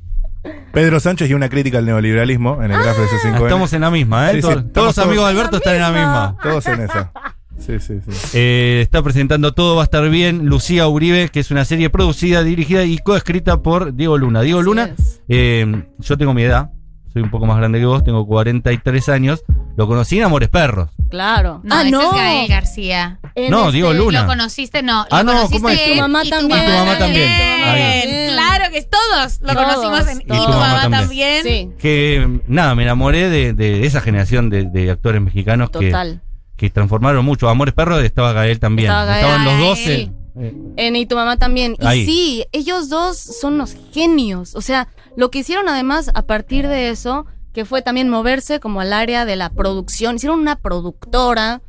Pedro 0.73 0.99
Sánchez 0.99 1.29
y 1.29 1.33
una 1.33 1.47
crítica 1.49 1.77
al 1.77 1.85
neoliberalismo 1.85 2.61
en 2.61 2.71
el 2.71 2.81
grafo 2.83 3.01
de 3.01 3.07
C5N. 3.07 3.43
estamos 3.43 3.71
en 3.73 3.81
la 3.81 3.89
misma, 3.91 4.29
¿eh? 4.31 4.35
Sí, 4.35 4.41
sí, 4.41 4.47
Todos- 4.49 4.73
todos- 4.73 4.97
amigos 4.99 5.25
de 5.25 5.31
Alberto 5.31 5.57
están 5.57 5.75
en 5.75 5.81
la 5.81 5.91
misma. 5.91 6.37
Todos 6.43 6.65
en 6.67 6.81
esa. 6.81 7.13
Sí, 7.59 7.79
sí, 7.79 7.95
sí. 8.07 8.11
Eh, 8.33 8.79
está 8.81 9.01
presentando 9.03 9.51
Todo 9.53 9.75
va 9.75 9.81
a 9.81 9.85
estar 9.85 10.07
bien, 10.09 10.45
Lucía 10.45 10.87
Uribe, 10.87 11.29
que 11.29 11.39
es 11.39 11.51
una 11.51 11.65
serie 11.65 11.89
producida, 11.89 12.43
dirigida 12.43 12.83
y 12.85 12.97
coescrita 12.99 13.61
por 13.61 13.93
Diego 13.95 14.17
Luna. 14.17 14.41
Diego 14.41 14.59
Así 14.59 14.65
Luna, 14.65 14.95
eh, 15.27 15.83
yo 15.99 16.17
tengo 16.17 16.33
mi 16.33 16.43
edad, 16.43 16.69
soy 17.11 17.21
un 17.23 17.29
poco 17.31 17.45
más 17.45 17.57
grande 17.57 17.79
que 17.79 17.85
vos, 17.85 18.03
tengo 18.03 18.25
43 18.25 19.09
años, 19.09 19.43
lo 19.75 19.87
conocí 19.87 20.17
en 20.17 20.23
Amores 20.25 20.49
Perros. 20.49 20.89
Claro. 21.09 21.61
No, 21.63 21.75
ah, 21.75 21.81
ese 21.81 21.91
no. 21.91 22.01
es 22.01 22.11
Gael 22.17 22.47
García. 22.49 23.19
En 23.35 23.51
No, 23.51 23.61
este- 23.65 23.73
Diego 23.73 23.93
Luna. 23.93 24.21
¿Lo 24.23 24.27
conociste? 24.27 24.81
No. 24.83 25.05
Ah, 25.09 25.23
lo 25.23 25.31
no, 25.31 25.31
conociste 25.33 25.61
¿cómo 25.61 25.69
es? 25.69 25.85
Tu 25.93 25.95
mamá 25.95 26.23
y 26.25 26.29
también. 26.29 26.59
Y 26.59 26.65
tu 26.65 26.71
mamá 26.71 26.97
también. 26.97 27.29
Ah, 27.63 27.73
Bien. 27.75 28.29
Claro 28.33 28.71
que 28.71 28.81
todos 28.83 29.39
lo 29.41 29.53
Todos, 29.53 29.65
conocimos 29.75 30.07
en, 30.09 30.21
y 30.21 30.25
tu 30.25 30.33
mamá 30.35 30.87
también. 30.89 31.43
Sí, 31.43 31.69
Que 31.79 32.39
nada, 32.47 32.75
me 32.75 32.83
enamoré 32.83 33.29
de, 33.29 33.53
de 33.53 33.85
esa 33.85 34.01
generación 34.01 34.49
de, 34.49 34.65
de 34.65 34.89
actores 34.91 35.21
mexicanos 35.21 35.69
que, 35.69 35.87
total. 35.91 36.21
que 36.21 36.26
transformaron 36.71 37.23
mucho. 37.23 37.47
Amores 37.49 37.73
Perros 37.73 38.03
estaba 38.03 38.33
Gael 38.33 38.59
también. 38.59 38.89
Estaba 38.89 39.05
Gael. 39.05 39.25
Estaban 39.25 39.45
los 39.45 39.67
12. 39.69 39.83
sí. 39.83 40.11
Eh, 40.39 40.53
En 40.77 40.95
y 40.95 41.05
tu 41.05 41.15
mamá 41.15 41.37
también. 41.37 41.75
Ahí. 41.79 42.01
Y 42.01 42.05
sí, 42.05 42.45
ellos 42.51 42.89
dos 42.89 43.17
son 43.17 43.55
unos 43.55 43.75
genios. 43.91 44.55
O 44.55 44.61
sea, 44.61 44.87
lo 45.15 45.31
que 45.31 45.39
hicieron 45.39 45.67
además 45.67 46.11
a 46.13 46.21
partir 46.23 46.67
de 46.67 46.89
eso, 46.89 47.25
que 47.53 47.65
fue 47.65 47.81
también 47.81 48.07
moverse 48.09 48.59
como 48.59 48.81
al 48.81 48.93
área 48.93 49.25
de 49.25 49.35
la 49.35 49.49
producción. 49.49 50.17
Hicieron 50.17 50.39
una 50.39 50.57
productora 50.57 51.61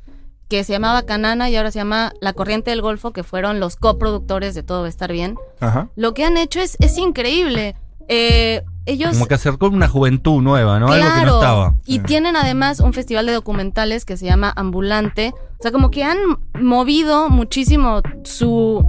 que 0.48 0.64
se 0.64 0.72
llamaba 0.72 1.02
Canana 1.04 1.48
y 1.50 1.56
ahora 1.56 1.70
se 1.70 1.78
llama 1.78 2.12
La 2.20 2.32
Corriente 2.32 2.70
del 2.70 2.82
Golfo, 2.82 3.12
que 3.12 3.22
fueron 3.22 3.60
los 3.60 3.76
coproductores 3.76 4.54
de 4.54 4.62
Todo 4.62 4.80
va 4.80 4.86
a 4.86 4.90
estar 4.90 5.12
bien. 5.12 5.36
Ajá. 5.60 5.88
Lo 5.96 6.14
que 6.14 6.24
han 6.24 6.36
hecho 6.36 6.60
es, 6.60 6.76
es 6.80 6.96
increíble. 6.98 7.74
Eh, 8.08 8.62
ellos... 8.90 9.12
como 9.12 9.26
que 9.26 9.34
acercó 9.34 9.68
una 9.68 9.88
juventud 9.88 10.40
nueva, 10.42 10.78
¿no? 10.78 10.88
Algo 10.88 11.06
que 11.14 11.24
no 11.26 11.34
estaba. 11.40 11.74
Y 11.86 11.94
Sí. 11.94 11.98
tienen 12.00 12.36
además 12.36 12.80
un 12.80 12.92
festival 12.92 13.26
de 13.26 13.32
documentales 13.32 14.04
que 14.04 14.16
se 14.16 14.26
llama 14.26 14.52
Ambulante. 14.56 15.32
O 15.58 15.62
sea, 15.62 15.72
como 15.72 15.90
que 15.90 16.04
han 16.04 16.18
movido 16.60 17.28
muchísimo 17.28 18.00
su 18.24 18.84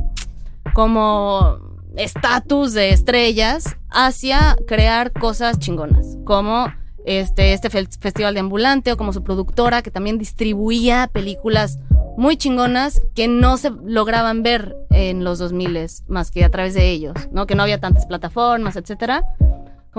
como 0.73 1.57
estatus 1.95 2.73
de 2.73 2.91
estrellas 2.91 3.77
hacia 3.89 4.55
crear 4.67 5.11
cosas 5.11 5.59
chingonas, 5.59 6.17
como 6.25 6.67
este, 7.05 7.53
este 7.53 7.69
fe- 7.69 7.87
festival 7.99 8.33
de 8.35 8.39
ambulante 8.41 8.91
o 8.91 8.97
como 8.97 9.13
su 9.13 9.23
productora 9.23 9.81
que 9.81 9.89
también 9.91 10.17
distribuía 10.19 11.09
películas 11.11 11.79
muy 12.17 12.37
chingonas 12.37 13.01
que 13.15 13.27
no 13.27 13.57
se 13.57 13.71
lograban 13.85 14.43
ver 14.43 14.75
en 14.91 15.23
los 15.23 15.39
2000 15.39 15.87
más 16.07 16.31
que 16.31 16.43
a 16.43 16.49
través 16.49 16.73
de 16.73 16.89
ellos, 16.91 17.13
¿no? 17.31 17.47
Que 17.47 17.55
no 17.55 17.63
había 17.63 17.79
tantas 17.79 18.05
plataformas, 18.05 18.75
etcétera. 18.75 19.23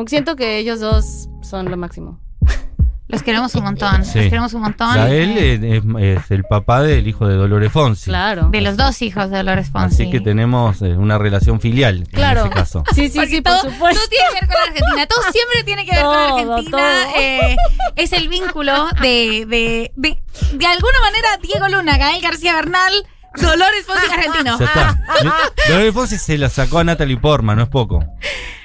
Como 0.01 0.07
que 0.07 0.11
siento 0.17 0.35
que 0.35 0.57
ellos 0.57 0.81
dos 0.81 1.29
son 1.43 1.71
lo 1.71 1.77
máximo. 1.77 2.19
Los 3.09 3.23
queremos 3.23 3.55
un 3.55 3.65
montón. 3.65 4.03
Sí. 4.07 4.19
Los 4.21 4.29
queremos 4.31 4.55
un 4.55 4.63
montón. 4.63 4.95
Gael 4.95 5.37
Eh, 5.37 5.77
es, 5.77 6.23
es 6.23 6.31
el 6.31 6.45
papá 6.45 6.81
del 6.81 7.07
hijo 7.07 7.29
de 7.29 7.35
Dolores 7.35 7.71
Fonsi. 7.71 8.07
Claro. 8.07 8.49
de 8.49 8.63
los 8.63 8.79
dos 8.79 9.03
hijos 9.03 9.29
de 9.29 9.37
Dolores 9.37 9.69
Fonsi. 9.69 10.05
Así 10.05 10.11
que 10.11 10.21
tenemos 10.21 10.81
eh, 10.81 10.97
una 10.97 11.19
relación 11.19 11.61
filial 11.61 12.09
Claro. 12.11 12.41
en 12.41 12.47
ese 12.47 12.55
caso. 12.55 12.83
Sí, 12.95 13.11
sí, 13.11 13.19
Porque 13.19 13.29
sí, 13.29 13.43
todo, 13.43 13.61
por 13.61 13.73
supuesto. 13.73 14.01
todo 14.01 14.09
tiene 14.09 14.25
que 14.31 14.35
ver 14.41 14.47
con 14.49 14.57
Argentina. 14.63 15.07
Todo 15.07 15.21
siempre 15.33 15.65
tiene 15.65 15.85
que 15.85 15.91
ver 15.93 16.01
Todo, 16.03 16.31
con 16.31 16.51
Argentina. 16.51 16.79
todo. 16.79 17.21
Eh, 17.21 17.57
es 17.97 18.13
el 18.15 18.29
vínculo 18.31 18.89
de, 19.03 19.45
de, 19.47 19.93
de, 19.97 20.23
de 20.55 20.67
alguna 20.67 21.01
manera, 21.03 21.29
Diego 21.43 21.69
Luna, 21.69 21.99
Gael 21.99 22.23
García 22.23 22.55
Bernal, 22.55 22.93
Dolores 23.37 23.85
Fonsi 23.87 24.07
argentino. 24.11 24.59
Ya 24.59 24.65
está. 24.65 25.01
Dolores 25.69 25.93
Fonsi 25.93 26.17
se 26.17 26.39
la 26.39 26.49
sacó 26.49 26.79
a 26.79 26.85
Natalie 26.85 27.19
Portman, 27.19 27.59
no 27.59 27.65
es 27.65 27.69
poco. 27.69 28.03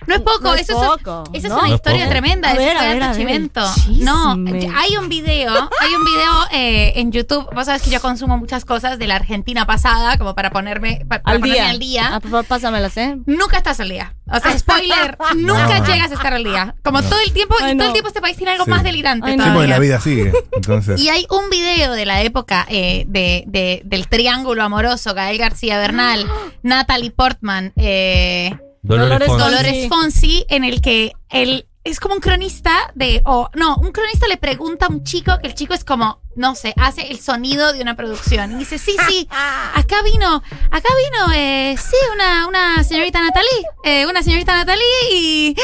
No 0.08 0.16
es 0.16 0.22
poco, 0.22 0.40
No 0.44 0.54
es 0.56 0.70
eso 0.70 0.82
es- 0.82 0.88
poco, 1.04 1.24
esa 1.34 1.48
¿no? 1.50 1.56
es 1.56 1.60
una 1.62 1.68
No 1.70 1.76
historia 1.76 2.00
poco. 2.06 2.10
tremenda. 2.12 2.54
De 2.54 3.16
Chimento. 3.16 3.62
No, 4.02 4.32
hay 4.34 4.98
un 4.98 5.10
video, 5.10 5.52
hay 5.54 5.94
un 5.94 6.06
video 6.06 6.32
eh, 6.52 6.94
en 6.96 7.12
YouTube. 7.12 7.48
Vos 7.54 7.66
sabés 7.66 7.82
que 7.82 7.90
yo 7.90 8.02
consumo 8.02 8.38
muchas 8.38 8.66
cosas 8.66 9.00
de 9.00 9.08
la 9.08 9.16
Argentina 9.16 9.66
pasada, 9.66 10.18
como 10.18 10.36
para 10.36 10.52
ponerme, 10.52 11.06
para 11.08 11.22
Al 11.26 11.40
ponerme 11.40 11.54
día. 11.56 11.70
al 11.70 11.80
día. 11.80 12.10
Ah, 12.14 12.20
por 12.20 12.32
favor, 12.32 12.46
pásamelas, 12.46 12.96
¿eh? 12.98 13.18
Nunca 13.26 13.58
estás 13.58 13.80
al 13.80 13.90
día. 13.90 14.16
O 14.32 14.40
sea, 14.40 14.58
spoiler, 14.58 15.18
nunca 15.36 15.80
No. 15.80 15.86
llegas 15.86 16.12
a 16.12 16.14
estar 16.16 16.34
al 16.34 16.44
día. 16.44 16.76
Como 16.84 17.02
todo 17.04 17.20
el 17.26 17.32
tiempo, 17.34 17.56
Ay, 17.62 17.74
y 17.74 17.78
todo 17.78 17.88
el 17.88 17.94
tiempo 17.94 18.08
este 18.10 18.22
país 18.22 18.38
tiene 18.38 18.52
algo 18.54 18.66
Sí. 18.66 18.70
más 18.72 18.84
delirante 18.84 19.28
Ay. 19.30 19.40
Sí, 19.40 19.68
la 19.68 19.80
vida 19.80 20.00
sigue. 20.02 20.34
Entonces. 20.52 21.00
Y 21.00 21.10
hay 21.10 21.26
un 21.30 21.50
video 21.50 21.94
de 21.94 22.06
la 22.06 22.22
época 22.22 22.66
eh, 22.70 23.06
de, 23.08 23.44
de- 23.48 23.82
del 23.86 24.08
triángulo 24.08 24.64
amoroso, 24.64 25.14
Gael 25.14 25.38
García 25.38 25.78
Bernal, 25.78 26.26
Natalie 26.64 27.12
Portman, 27.12 27.74
eh, 27.76 28.58
Dolores, 28.86 29.28
Dolores 29.28 29.28
Fonsi. 29.28 29.44
Dolores 29.44 29.90
Fonsi, 29.90 30.46
en 30.50 30.64
el 30.64 30.82
que 30.82 31.14
él 31.30 31.68
es 31.84 32.00
como 32.00 32.16
un 32.16 32.20
cronista 32.20 32.92
de, 32.96 33.22
o 33.26 33.50
no, 33.56 33.78
un 33.78 33.92
cronista 33.92 34.28
le 34.28 34.38
pregunta 34.38 34.88
a 34.88 34.90
un 34.90 35.04
chico 35.04 35.38
que 35.42 35.48
el 35.48 35.56
chico 35.56 35.74
es 35.74 35.84
como, 35.84 36.20
no 36.36 36.54
sé, 36.56 36.74
hace 36.78 37.10
el 37.12 37.20
sonido 37.20 37.72
de 37.74 37.82
una 37.82 37.96
producción. 37.96 38.52
Y 38.52 38.56
dice, 38.56 38.78
sí, 38.78 38.96
sí, 39.08 39.28
acá 39.74 40.02
vino, 40.04 40.44
acá 40.72 40.90
vino, 41.04 41.34
eh, 41.34 41.76
sí, 41.78 41.96
una, 42.14 42.48
una 42.48 42.84
señorita 42.84 43.22
Natalie, 43.22 43.50
eh, 43.84 44.06
una 44.06 44.22
señorita 44.22 44.54
Natalie 44.56 44.84
y... 45.12 45.56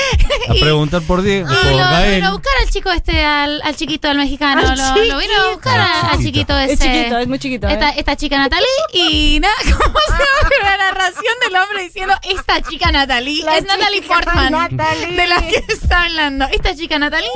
A 0.49 0.53
y- 0.55 0.61
preguntar 0.61 1.01
por, 1.01 1.21
Die- 1.21 1.39
y 1.41 1.43
por 1.43 1.55
lo, 1.65 2.11
vino 2.15 2.27
a 2.27 2.31
buscar 2.31 2.53
al 2.63 2.69
chico 2.69 2.91
este, 2.91 3.23
al, 3.23 3.61
al 3.63 3.75
chiquito, 3.75 4.09
al 4.09 4.17
mexicano. 4.17 4.61
Al 4.67 4.77
lo, 4.77 5.05
lo 5.05 5.17
vino 5.17 5.33
a 5.35 5.49
buscar 5.51 5.79
Al 5.79 5.87
al, 6.05 6.09
al 6.11 6.19
chiquito. 6.23 6.57
ese. 6.57 6.73
Es 6.73 6.79
chiquito, 6.79 7.17
es 7.17 7.27
muy 7.27 7.39
chiquito. 7.39 7.67
¿eh? 7.67 7.73
Esta, 7.73 7.89
esta 7.89 8.15
chica 8.15 8.37
Natalie 8.37 8.67
y 8.93 9.39
nada, 9.41 9.53
¿cómo 9.63 9.99
se 10.07 10.11
llama 10.13 10.49
la 10.63 10.77
narración 10.77 11.33
del 11.45 11.55
hombre 11.55 11.83
diciendo 11.83 12.13
esta 12.23 12.61
chica 12.61 12.91
Natalie? 12.91 13.43
La 13.43 13.57
es 13.57 13.65
Natalie 13.65 14.01
Portman 14.03 14.51
Natalie. 14.51 15.15
de 15.17 15.27
la 15.27 15.41
que 15.41 15.63
está 15.67 16.03
hablando. 16.03 16.45
Esta 16.51 16.75
chica 16.75 16.97
Natalie. 16.97 17.29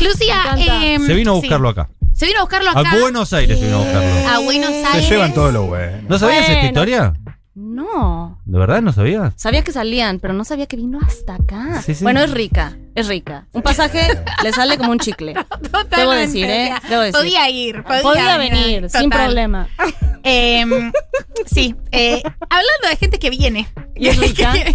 Lucía, 0.00 0.54
em, 0.56 1.04
Se 1.06 1.14
vino 1.14 1.32
a 1.32 1.34
sí. 1.36 1.40
buscarlo 1.40 1.68
acá. 1.68 1.88
Se 2.18 2.26
vino 2.26 2.38
a 2.40 2.42
buscarlo 2.42 2.70
A 2.70 2.80
acá. 2.80 2.96
Buenos 3.00 3.32
Aires 3.32 3.60
se 3.60 3.64
vino 3.66 3.76
a 3.76 3.84
buscarlo. 3.84 4.28
A 4.28 4.38
Buenos 4.40 4.70
Se 4.70 4.86
Aires. 4.86 5.08
llevan 5.08 5.32
todo 5.34 5.52
lo 5.52 5.66
bueno. 5.66 5.98
¿No 6.08 6.18
sabías 6.18 6.48
esta 6.48 6.66
historia? 6.66 7.14
No. 7.54 8.40
¿De 8.44 8.58
verdad 8.58 8.82
no 8.82 8.92
sabías? 8.92 9.34
Sabía 9.36 9.62
que 9.62 9.70
salían, 9.70 10.18
pero 10.18 10.34
no 10.34 10.44
sabía 10.44 10.66
que 10.66 10.74
vino 10.76 10.98
hasta 11.00 11.36
acá. 11.36 11.80
Sí, 11.80 11.94
sí. 11.94 12.02
Bueno, 12.02 12.20
es 12.20 12.32
rica, 12.32 12.76
es 13.00 13.08
rica. 13.08 13.46
Un 13.52 13.62
pasaje 13.62 14.08
le 14.42 14.52
sale 14.52 14.76
como 14.78 14.92
un 14.92 14.98
chicle. 14.98 15.34
Totalmente, 15.72 15.96
Debo 15.96 16.10
decir, 16.12 16.44
¿eh? 16.46 16.72
Debo 16.88 17.02
decir. 17.02 17.14
Podía 17.20 17.50
ir. 17.50 17.82
Podía, 17.82 18.02
Podía 18.02 18.36
venir, 18.38 18.88
sin 18.90 19.10
problema. 19.10 19.68
Em, 20.24 20.92
sí, 21.46 21.74
eh, 21.92 22.20
hablando 22.50 22.88
de 22.90 22.96
gente 22.96 23.18
que 23.20 23.30
viene. 23.30 23.68
¿Y 23.94 24.08
es 24.08 24.18
rica? 24.18 24.52
¿Qué 24.52 24.74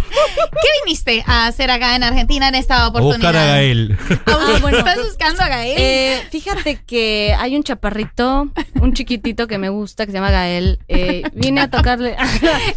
viniste 0.84 1.22
a 1.26 1.46
hacer 1.46 1.70
acá 1.70 1.94
en 1.94 2.02
Argentina 2.02 2.48
en 2.48 2.54
esta 2.54 2.82
A 2.84 2.88
oportunidad? 2.88 3.18
buscar 3.18 3.36
a 3.36 3.46
Gael. 3.46 3.96
Ah, 4.26 4.58
bueno. 4.62 4.78
¿Estás 4.78 4.96
buscando 5.04 5.42
a 5.42 5.48
Gael? 5.48 5.76
Eh, 5.78 6.22
fíjate 6.30 6.80
que 6.84 7.36
hay 7.38 7.54
un 7.56 7.62
chaparrito, 7.62 8.48
un 8.80 8.94
chiquitito 8.94 9.46
que 9.46 9.58
me 9.58 9.68
gusta, 9.68 10.06
que 10.06 10.12
se 10.12 10.18
llama 10.18 10.30
Gael. 10.30 10.80
Eh, 10.88 11.22
vine 11.34 11.60
a 11.60 11.70
tocarle 11.70 12.16
a 12.16 12.26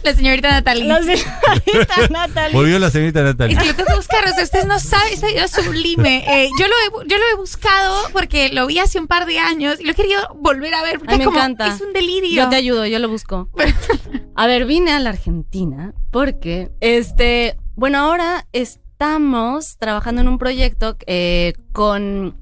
la 0.03 0.13
señorita 0.13 0.51
Natalie. 0.51 0.83
la 0.86 1.01
señorita 1.01 2.07
Natalie. 2.12 2.53
Volvió 2.53 2.79
la 2.79 2.91
señorita 2.91 3.19
Es 3.21 3.25
Natalia. 3.25 3.60
que 3.60 3.65
lo 3.65 3.73
tengo 3.75 3.89
que 3.89 3.95
buscar, 3.95 4.25
o 4.25 4.36
sea, 4.36 4.43
ustedes 4.43 4.65
no 4.65 4.77
saben, 4.79 5.17
es 5.43 5.52
sublime. 5.52 6.23
Eh, 6.28 6.50
yo, 6.60 6.65
lo 6.67 6.73
he, 7.04 7.08
yo 7.08 7.17
lo 7.17 7.23
he 7.32 7.36
buscado 7.36 7.95
porque 8.13 8.50
lo 8.50 8.67
vi 8.67 8.80
hace 8.80 9.00
un 9.00 9.08
par 9.08 9.26
de 9.26 9.39
años 9.39 9.80
y 9.80 9.84
lo 9.84 9.91
he 9.91 9.95
querido 9.95 10.19
volver 10.36 10.73
a 10.73 10.82
ver 10.84 11.00
porque 11.00 11.13
Ay, 11.13 11.19
es 11.19 11.19
me 11.19 11.26
como, 11.26 11.38
encanta. 11.38 11.67
es 11.67 11.82
un 11.82 11.93
delirio. 11.93 12.43
Yo 12.43 12.50
te 12.50 12.56
ayudo, 12.56 12.86
yo 12.86 13.00
lo 13.00 13.10
busco. 13.10 13.50
A 14.39 14.45
ver, 14.45 14.65
vine 14.65 14.91
a 14.91 15.00
la 15.00 15.10
Argentina 15.10 15.95
porque, 16.12 16.71
este, 16.80 17.58
bueno, 17.76 17.97
ahora 17.97 18.45
estamos 18.54 19.78
trabajando 19.80 20.21
en 20.21 20.28
un 20.28 20.38
proyecto 20.38 20.95
eh, 21.08 21.54
con, 21.73 22.38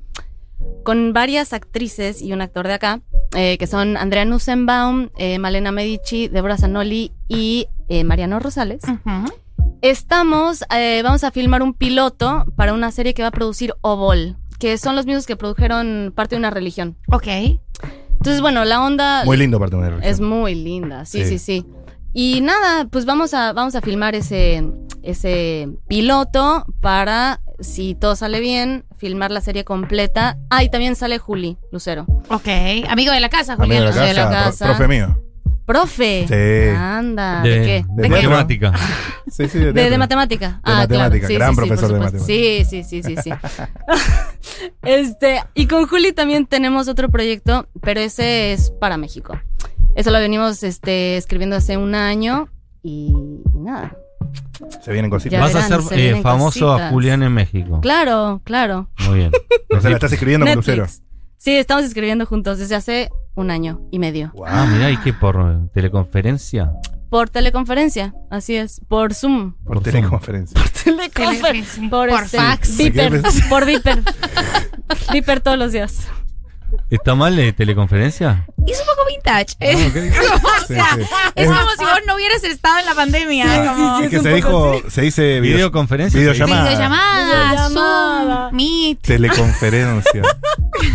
con 0.84 1.14
varias 1.14 1.54
actrices 1.54 2.22
y 2.22 2.34
un 2.34 2.42
actor 2.42 2.68
de 2.68 2.74
acá, 2.74 3.02
eh, 3.34 3.58
que 3.58 3.66
son 3.68 3.96
Andrea 3.96 4.26
Nussenbaum, 4.26 5.10
eh, 5.18 5.40
Malena 5.40 5.72
Medici, 5.72 6.28
Deborah 6.28 6.58
Zanoli 6.58 7.14
y 7.30 7.68
Mariano 8.04 8.40
Rosales. 8.40 8.82
Ujú. 8.84 9.32
Estamos, 9.90 10.64
eh, 10.76 11.02
vamos 11.04 11.24
a 11.24 11.30
filmar 11.30 11.62
un 11.62 11.76
piloto 11.76 12.44
para 12.56 12.74
una 12.74 12.92
serie 12.92 13.14
que 13.14 13.22
va 13.22 13.28
a 13.28 13.32
producir 13.32 13.76
Obol, 13.82 14.36
que 14.58 14.80
son 14.80 14.96
los 14.96 15.06
mismos 15.06 15.28
que 15.28 15.36
produjeron 15.36 16.12
parte 16.16 16.34
de 16.34 16.40
una 16.40 16.50
religión. 16.50 16.98
Ok. 17.12 17.28
Entonces, 17.28 18.42
bueno, 18.42 18.66
la 18.66 18.82
onda... 18.82 19.24
Muy 19.26 19.38
lindo 19.38 19.60
para 19.60 19.70
tener. 19.70 20.00
Es 20.02 20.20
muy 20.20 20.56
linda, 20.56 21.06
sí, 21.06 21.24
sí, 21.26 21.38
Sí. 21.38 21.62
sí. 21.62 21.66
Y 22.14 22.42
nada, 22.42 22.88
pues 22.90 23.06
vamos 23.06 23.36
a, 23.36 23.54
vamos 23.54 23.76
a 23.76 23.82
filmar 23.82 24.16
ese, 24.16 24.64
ese 25.04 25.70
piloto 25.88 26.66
para, 26.82 27.42
si 27.60 27.94
todo 27.94 28.16
sale 28.16 28.40
bien, 28.40 28.86
filmar 28.98 29.30
la 29.30 29.42
serie 29.42 29.66
completa. 29.66 30.40
Ah, 30.50 30.64
y 30.64 30.70
también 30.72 30.96
sale 30.96 31.20
Juli 31.20 31.60
Lucero. 31.72 32.08
Ok. 32.30 32.48
Amigo 32.90 33.12
de 33.14 33.20
la 33.20 33.30
casa, 33.30 33.54
Amigo 33.54 33.66
Julián. 33.76 33.94
de 33.94 34.00
la 34.00 34.06
de 34.08 34.14
la 34.16 34.24
casa, 34.30 34.44
casa. 34.46 34.66
pro- 34.66 34.76
profe 34.78 34.88
mío. 34.88 35.22
Profe. 35.66 36.26
Sí. 36.28 36.76
Anda. 36.76 37.42
de, 37.42 37.50
¿De, 37.50 37.66
qué? 37.66 37.86
de 37.90 38.04
¿De 38.04 38.10
matemática. 38.10 38.74
Sí, 39.28 39.48
sí, 39.48 39.60
De, 39.60 39.72
de 39.74 39.98
matemática. 39.98 40.62
De 40.64 40.74
matemática, 40.74 41.28
gran 41.28 41.56
profesor 41.56 41.92
de 41.92 42.00
matemática. 42.00 42.24
Sí, 42.24 42.64
sí, 42.70 42.84
sí, 42.84 43.02
sí, 43.02 43.16
sí. 43.22 43.32
este, 44.84 45.44
y 45.56 45.68
con 45.68 45.88
Juli 45.88 46.14
también 46.14 46.46
tenemos 46.46 46.88
otro 46.88 47.10
proyecto, 47.10 47.68
pero 47.82 48.00
ese 48.00 48.54
es 48.54 48.72
para 48.80 48.98
México. 48.98 49.40
Eso 49.96 50.12
lo 50.12 50.20
venimos 50.20 50.62
este, 50.62 51.18
escribiendo 51.18 51.56
hace 51.56 51.78
un 51.78 51.96
año 51.96 52.50
y, 52.84 53.14
nada. 53.54 53.98
Se 54.84 54.92
vienen 54.92 55.10
cositas. 55.10 55.40
Vas 55.40 55.56
a 55.56 55.64
verán, 55.64 55.74
hacer 55.74 55.98
se 55.98 56.10
eh, 56.12 56.22
famoso 56.22 56.72
a. 56.72 56.90
Julián 56.90 57.24
en 57.24 57.34
México. 57.34 57.82
Claro, 57.82 58.42
claro. 58.44 58.90
Muy 59.08 59.20
bien. 59.20 59.32
O 59.76 59.82
sea, 59.82 59.90
la 59.90 59.98
estás 59.98 60.14
escribiendo 60.14 60.46
con 60.46 60.56
Lucero. 60.56 60.86
Sí, 61.38 61.58
estamos 61.58 61.84
escribiendo 61.84 62.26
juntos 62.26 62.60
desde 62.60 62.76
hace 62.76 63.10
un 63.36 63.52
año 63.52 63.82
y 63.92 64.00
medio. 64.00 64.34
Ah, 64.46 64.66
mira, 64.70 64.90
¿y 64.92 64.98
qué 64.98 65.14
por 65.14 65.36
eh, 65.38 65.68
teleconferencia? 65.74 66.72
Por 67.10 67.30
teleconferencia, 67.30 68.14
así 68.32 68.56
es. 68.56 68.82
Por 68.88 69.14
Zoom. 69.14 69.54
Por 69.64 69.76
Por 69.76 69.84
teleconferencia. 69.84 70.60
Teleconfer- 70.84 71.64
Sí, 71.64 71.88
por, 71.88 72.10
por 72.10 72.24
este, 72.24 72.38
fax. 72.38 72.78
Viper. 72.78 73.22
Por 73.50 73.66
Viper. 73.66 74.02
Viper 75.14 75.40
todos 75.42 75.58
los 75.58 75.72
días. 75.72 76.08
¿Está 76.90 77.16
mal 77.16 77.36
de 77.36 77.54
teleconferencia? 77.54 78.48
Y 78.66 78.72
es 78.72 78.80
un 78.82 78.86
poco 78.88 79.08
vintage. 79.08 79.56
Ah, 79.62 79.66
¿eh? 79.66 79.88
ok. 79.88 80.44
o 80.64 80.66
sea, 80.68 80.86
Sí, 80.96 81.02
sí. 81.04 81.08
es 81.36 81.48
Es- 81.48 81.56
como 81.56 81.72
si 81.78 81.86
vos 81.86 82.00
no 82.08 82.16
hubieras 82.16 82.44
estado 82.44 82.80
en 82.80 82.86
la 82.86 82.96
pandemia. 82.96 83.46
Sí, 83.46 83.68
como- 83.70 83.98
sí, 84.00 84.04
Es 84.06 84.10
que 84.10 84.20
se 84.20 84.34
dijo, 84.34 84.82
se 84.90 85.02
dice 85.04 85.22
video- 85.42 85.58
¿Videoconferencia? 85.58 86.20
videollamada. 86.20 86.64
Videollamada, 86.70 87.52
Videollamada. 87.52 88.50
Zoom, 88.50 88.56
Meet. 88.58 89.00
teleconferencia. 89.02 90.22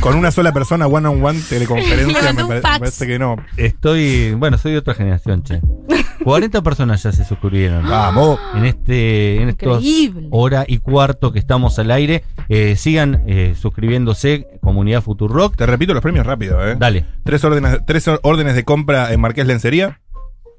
Con 0.00 0.14
una 0.16 0.30
sola 0.30 0.52
persona, 0.52 0.86
one 0.86 1.08
on 1.08 1.22
one, 1.24 1.38
Le 1.38 1.44
teleconferencia, 1.44 2.32
me, 2.32 2.44
pare- 2.44 2.54
me 2.54 2.60
parece 2.60 3.06
que 3.06 3.18
no. 3.18 3.36
Estoy, 3.56 4.32
bueno, 4.34 4.56
soy 4.58 4.72
de 4.72 4.78
otra 4.78 4.94
generación, 4.94 5.42
che. 5.42 5.60
40 6.24 6.62
personas 6.62 7.02
ya 7.02 7.12
se 7.12 7.24
suscribieron. 7.24 7.88
Vamos. 7.88 8.38
En 8.54 8.66
este, 8.66 9.40
en 9.42 9.48
estos 9.50 9.78
Increíble. 9.82 10.28
hora 10.30 10.64
y 10.68 10.78
cuarto 10.78 11.32
que 11.32 11.38
estamos 11.38 11.78
al 11.78 11.90
aire. 11.90 12.24
Eh, 12.48 12.76
sigan 12.76 13.22
eh, 13.26 13.54
suscribiéndose, 13.58 14.46
Comunidad 14.60 15.02
Futurock. 15.02 15.56
Te 15.56 15.64
repito 15.66 15.94
los 15.94 16.02
premios 16.02 16.26
rápido, 16.26 16.66
¿eh? 16.66 16.76
Dale. 16.78 17.06
Tres 17.24 17.42
órdenes, 17.44 17.78
tres 17.86 18.06
órdenes 18.22 18.54
de 18.54 18.64
compra 18.64 19.12
en 19.12 19.20
Marqués 19.20 19.46
Lencería. 19.46 20.00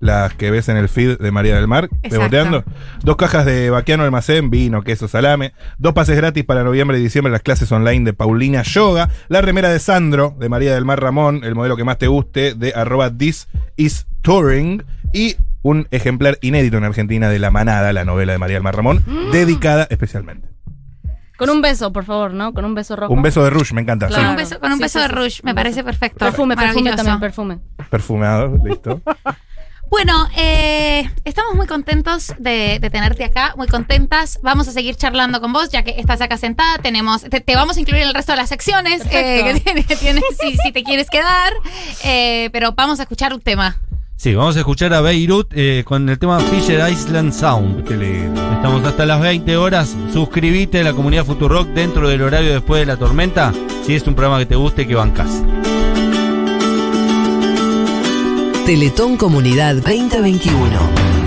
Las 0.02 0.34
que 0.34 0.50
ves 0.50 0.68
en 0.68 0.78
el 0.78 0.90
feed 0.90 1.20
de 1.20 1.32
María 1.32 1.56
del 1.56 1.68
Mar, 1.68 1.86
Exacto. 2.02 2.18
beboteando. 2.18 2.64
Dos 3.04 3.16
cajas 3.16 3.46
de 3.46 3.70
Baquiano 3.70 4.04
Almacén, 4.04 4.50
vino, 4.50 4.82
queso, 4.82 5.08
salame. 5.08 5.54
Dos 5.78 5.94
pases 5.94 6.18
gratis 6.18 6.44
para 6.44 6.64
noviembre 6.64 6.98
y 7.00 7.04
diciembre 7.04 7.32
las 7.32 7.44
clases 7.44 7.72
online 7.72 8.04
de 8.04 8.14
Paulina 8.14 8.64
Yoga. 8.64 9.10
La 9.30 9.42
remera 9.42 9.70
de 9.70 9.78
Sandro, 9.80 10.36
de 10.40 10.50
María 10.50 10.74
del 10.74 10.86
Mar 10.86 11.00
Ramón, 11.00 11.42
el 11.44 11.54
modelo 11.54 11.78
que 11.78 11.84
más 11.84 12.00
te 12.00 12.08
guste, 12.08 12.56
de 12.56 12.74
arroba 12.76 13.16
this 13.16 13.48
is 13.78 14.08
touring. 14.24 14.84
Y 15.14 15.36
un 15.62 15.88
ejemplar 15.92 16.40
inédito 16.42 16.78
en 16.78 16.84
Argentina 16.84 17.30
de 17.30 17.38
La 17.38 17.52
Manada, 17.52 17.94
la 17.94 18.04
novela 18.04 18.32
de 18.32 18.40
María 18.40 18.56
del 18.56 18.64
Mar 18.64 18.76
Ramón, 18.76 19.04
dedicada 19.32 19.86
especialmente. 19.92 20.50
Con 21.38 21.50
un 21.50 21.62
beso, 21.62 21.92
por 21.94 22.06
favor, 22.06 22.34
¿no? 22.34 22.54
Con 22.54 22.66
un 22.66 22.74
beso 22.76 22.96
rojo. 22.96 23.14
Un 23.14 23.22
beso 23.22 23.44
de 23.44 23.50
Rush, 23.50 23.74
me 23.74 23.82
encanta. 23.82 24.08
Con 24.08 24.26
un 24.26 24.36
beso, 24.36 24.60
con 24.60 24.72
un 24.72 24.78
Sí, 24.78 24.84
beso 24.84 25.00
sí, 25.00 25.08
de 25.24 25.30
sí. 25.30 25.42
me 25.44 25.56
parece 25.56 25.84
perfecto. 25.84 26.20
Perfume, 26.20 26.56
perfume 26.56 26.96
también, 26.96 27.20
perfume. 27.20 27.60
Perfumado, 27.90 28.60
listo. 28.64 29.02
Bueno, 29.92 30.26
eh, 30.38 31.12
estamos 31.26 31.54
muy 31.54 31.68
contentos 31.68 32.34
de, 32.40 32.80
de 32.80 32.90
tenerte 32.90 33.26
acá, 33.26 33.54
muy 33.58 33.68
contentas. 33.68 34.40
Vamos 34.42 34.70
a 34.70 34.72
seguir 34.72 34.96
charlando 34.96 35.42
con 35.42 35.52
vos, 35.52 35.70
ya 35.70 35.84
que 35.84 36.00
estás 36.00 36.22
acá 36.22 36.38
sentada. 36.38 36.78
Tenemos, 36.78 37.24
te, 37.24 37.42
te 37.42 37.56
vamos 37.58 37.76
a 37.76 37.82
incluir 37.82 38.04
en 38.04 38.08
el 38.08 38.14
resto 38.14 38.32
de 38.32 38.38
las 38.38 38.48
secciones 38.48 39.02
eh, 39.12 39.62
que 39.88 39.96
tienes, 39.98 40.24
si, 40.42 40.56
si 40.56 40.72
te 40.72 40.84
quieres 40.84 41.10
quedar. 41.10 41.52
Eh, 42.06 42.50
pero 42.54 42.72
vamos 42.72 43.02
a 43.02 43.04
escuchar 43.04 43.34
un 43.34 43.42
tema. 43.42 43.82
Sí, 44.16 44.34
vamos 44.34 44.56
a 44.56 44.60
escuchar 44.60 44.94
a 44.94 45.02
Beirut 45.02 45.52
eh, 45.54 45.84
con 45.86 46.08
el 46.08 46.18
tema 46.18 46.40
Fisher 46.40 46.90
Island 46.90 47.34
Sound. 47.34 47.92
Estamos 48.56 48.86
hasta 48.86 49.06
las 49.06 49.20
20 49.20 49.58
horas. 49.58 49.94
Suscríbete 50.14 50.80
a 50.80 50.84
la 50.86 50.94
comunidad 50.94 51.26
Futurock 51.26 51.68
dentro 51.68 52.08
del 52.08 52.22
horario 52.22 52.54
después 52.54 52.80
de 52.80 52.86
la 52.86 52.96
tormenta. 52.96 53.52
Si 53.86 53.94
es 53.94 54.08
un 54.08 54.16
programa 54.16 54.40
que 54.40 54.46
te 54.46 54.56
guste, 54.56 54.88
que 54.88 54.96
bancas. 54.96 55.44
Teletón 58.66 59.18
Comunidad 59.18 59.76
2021. 59.78 61.21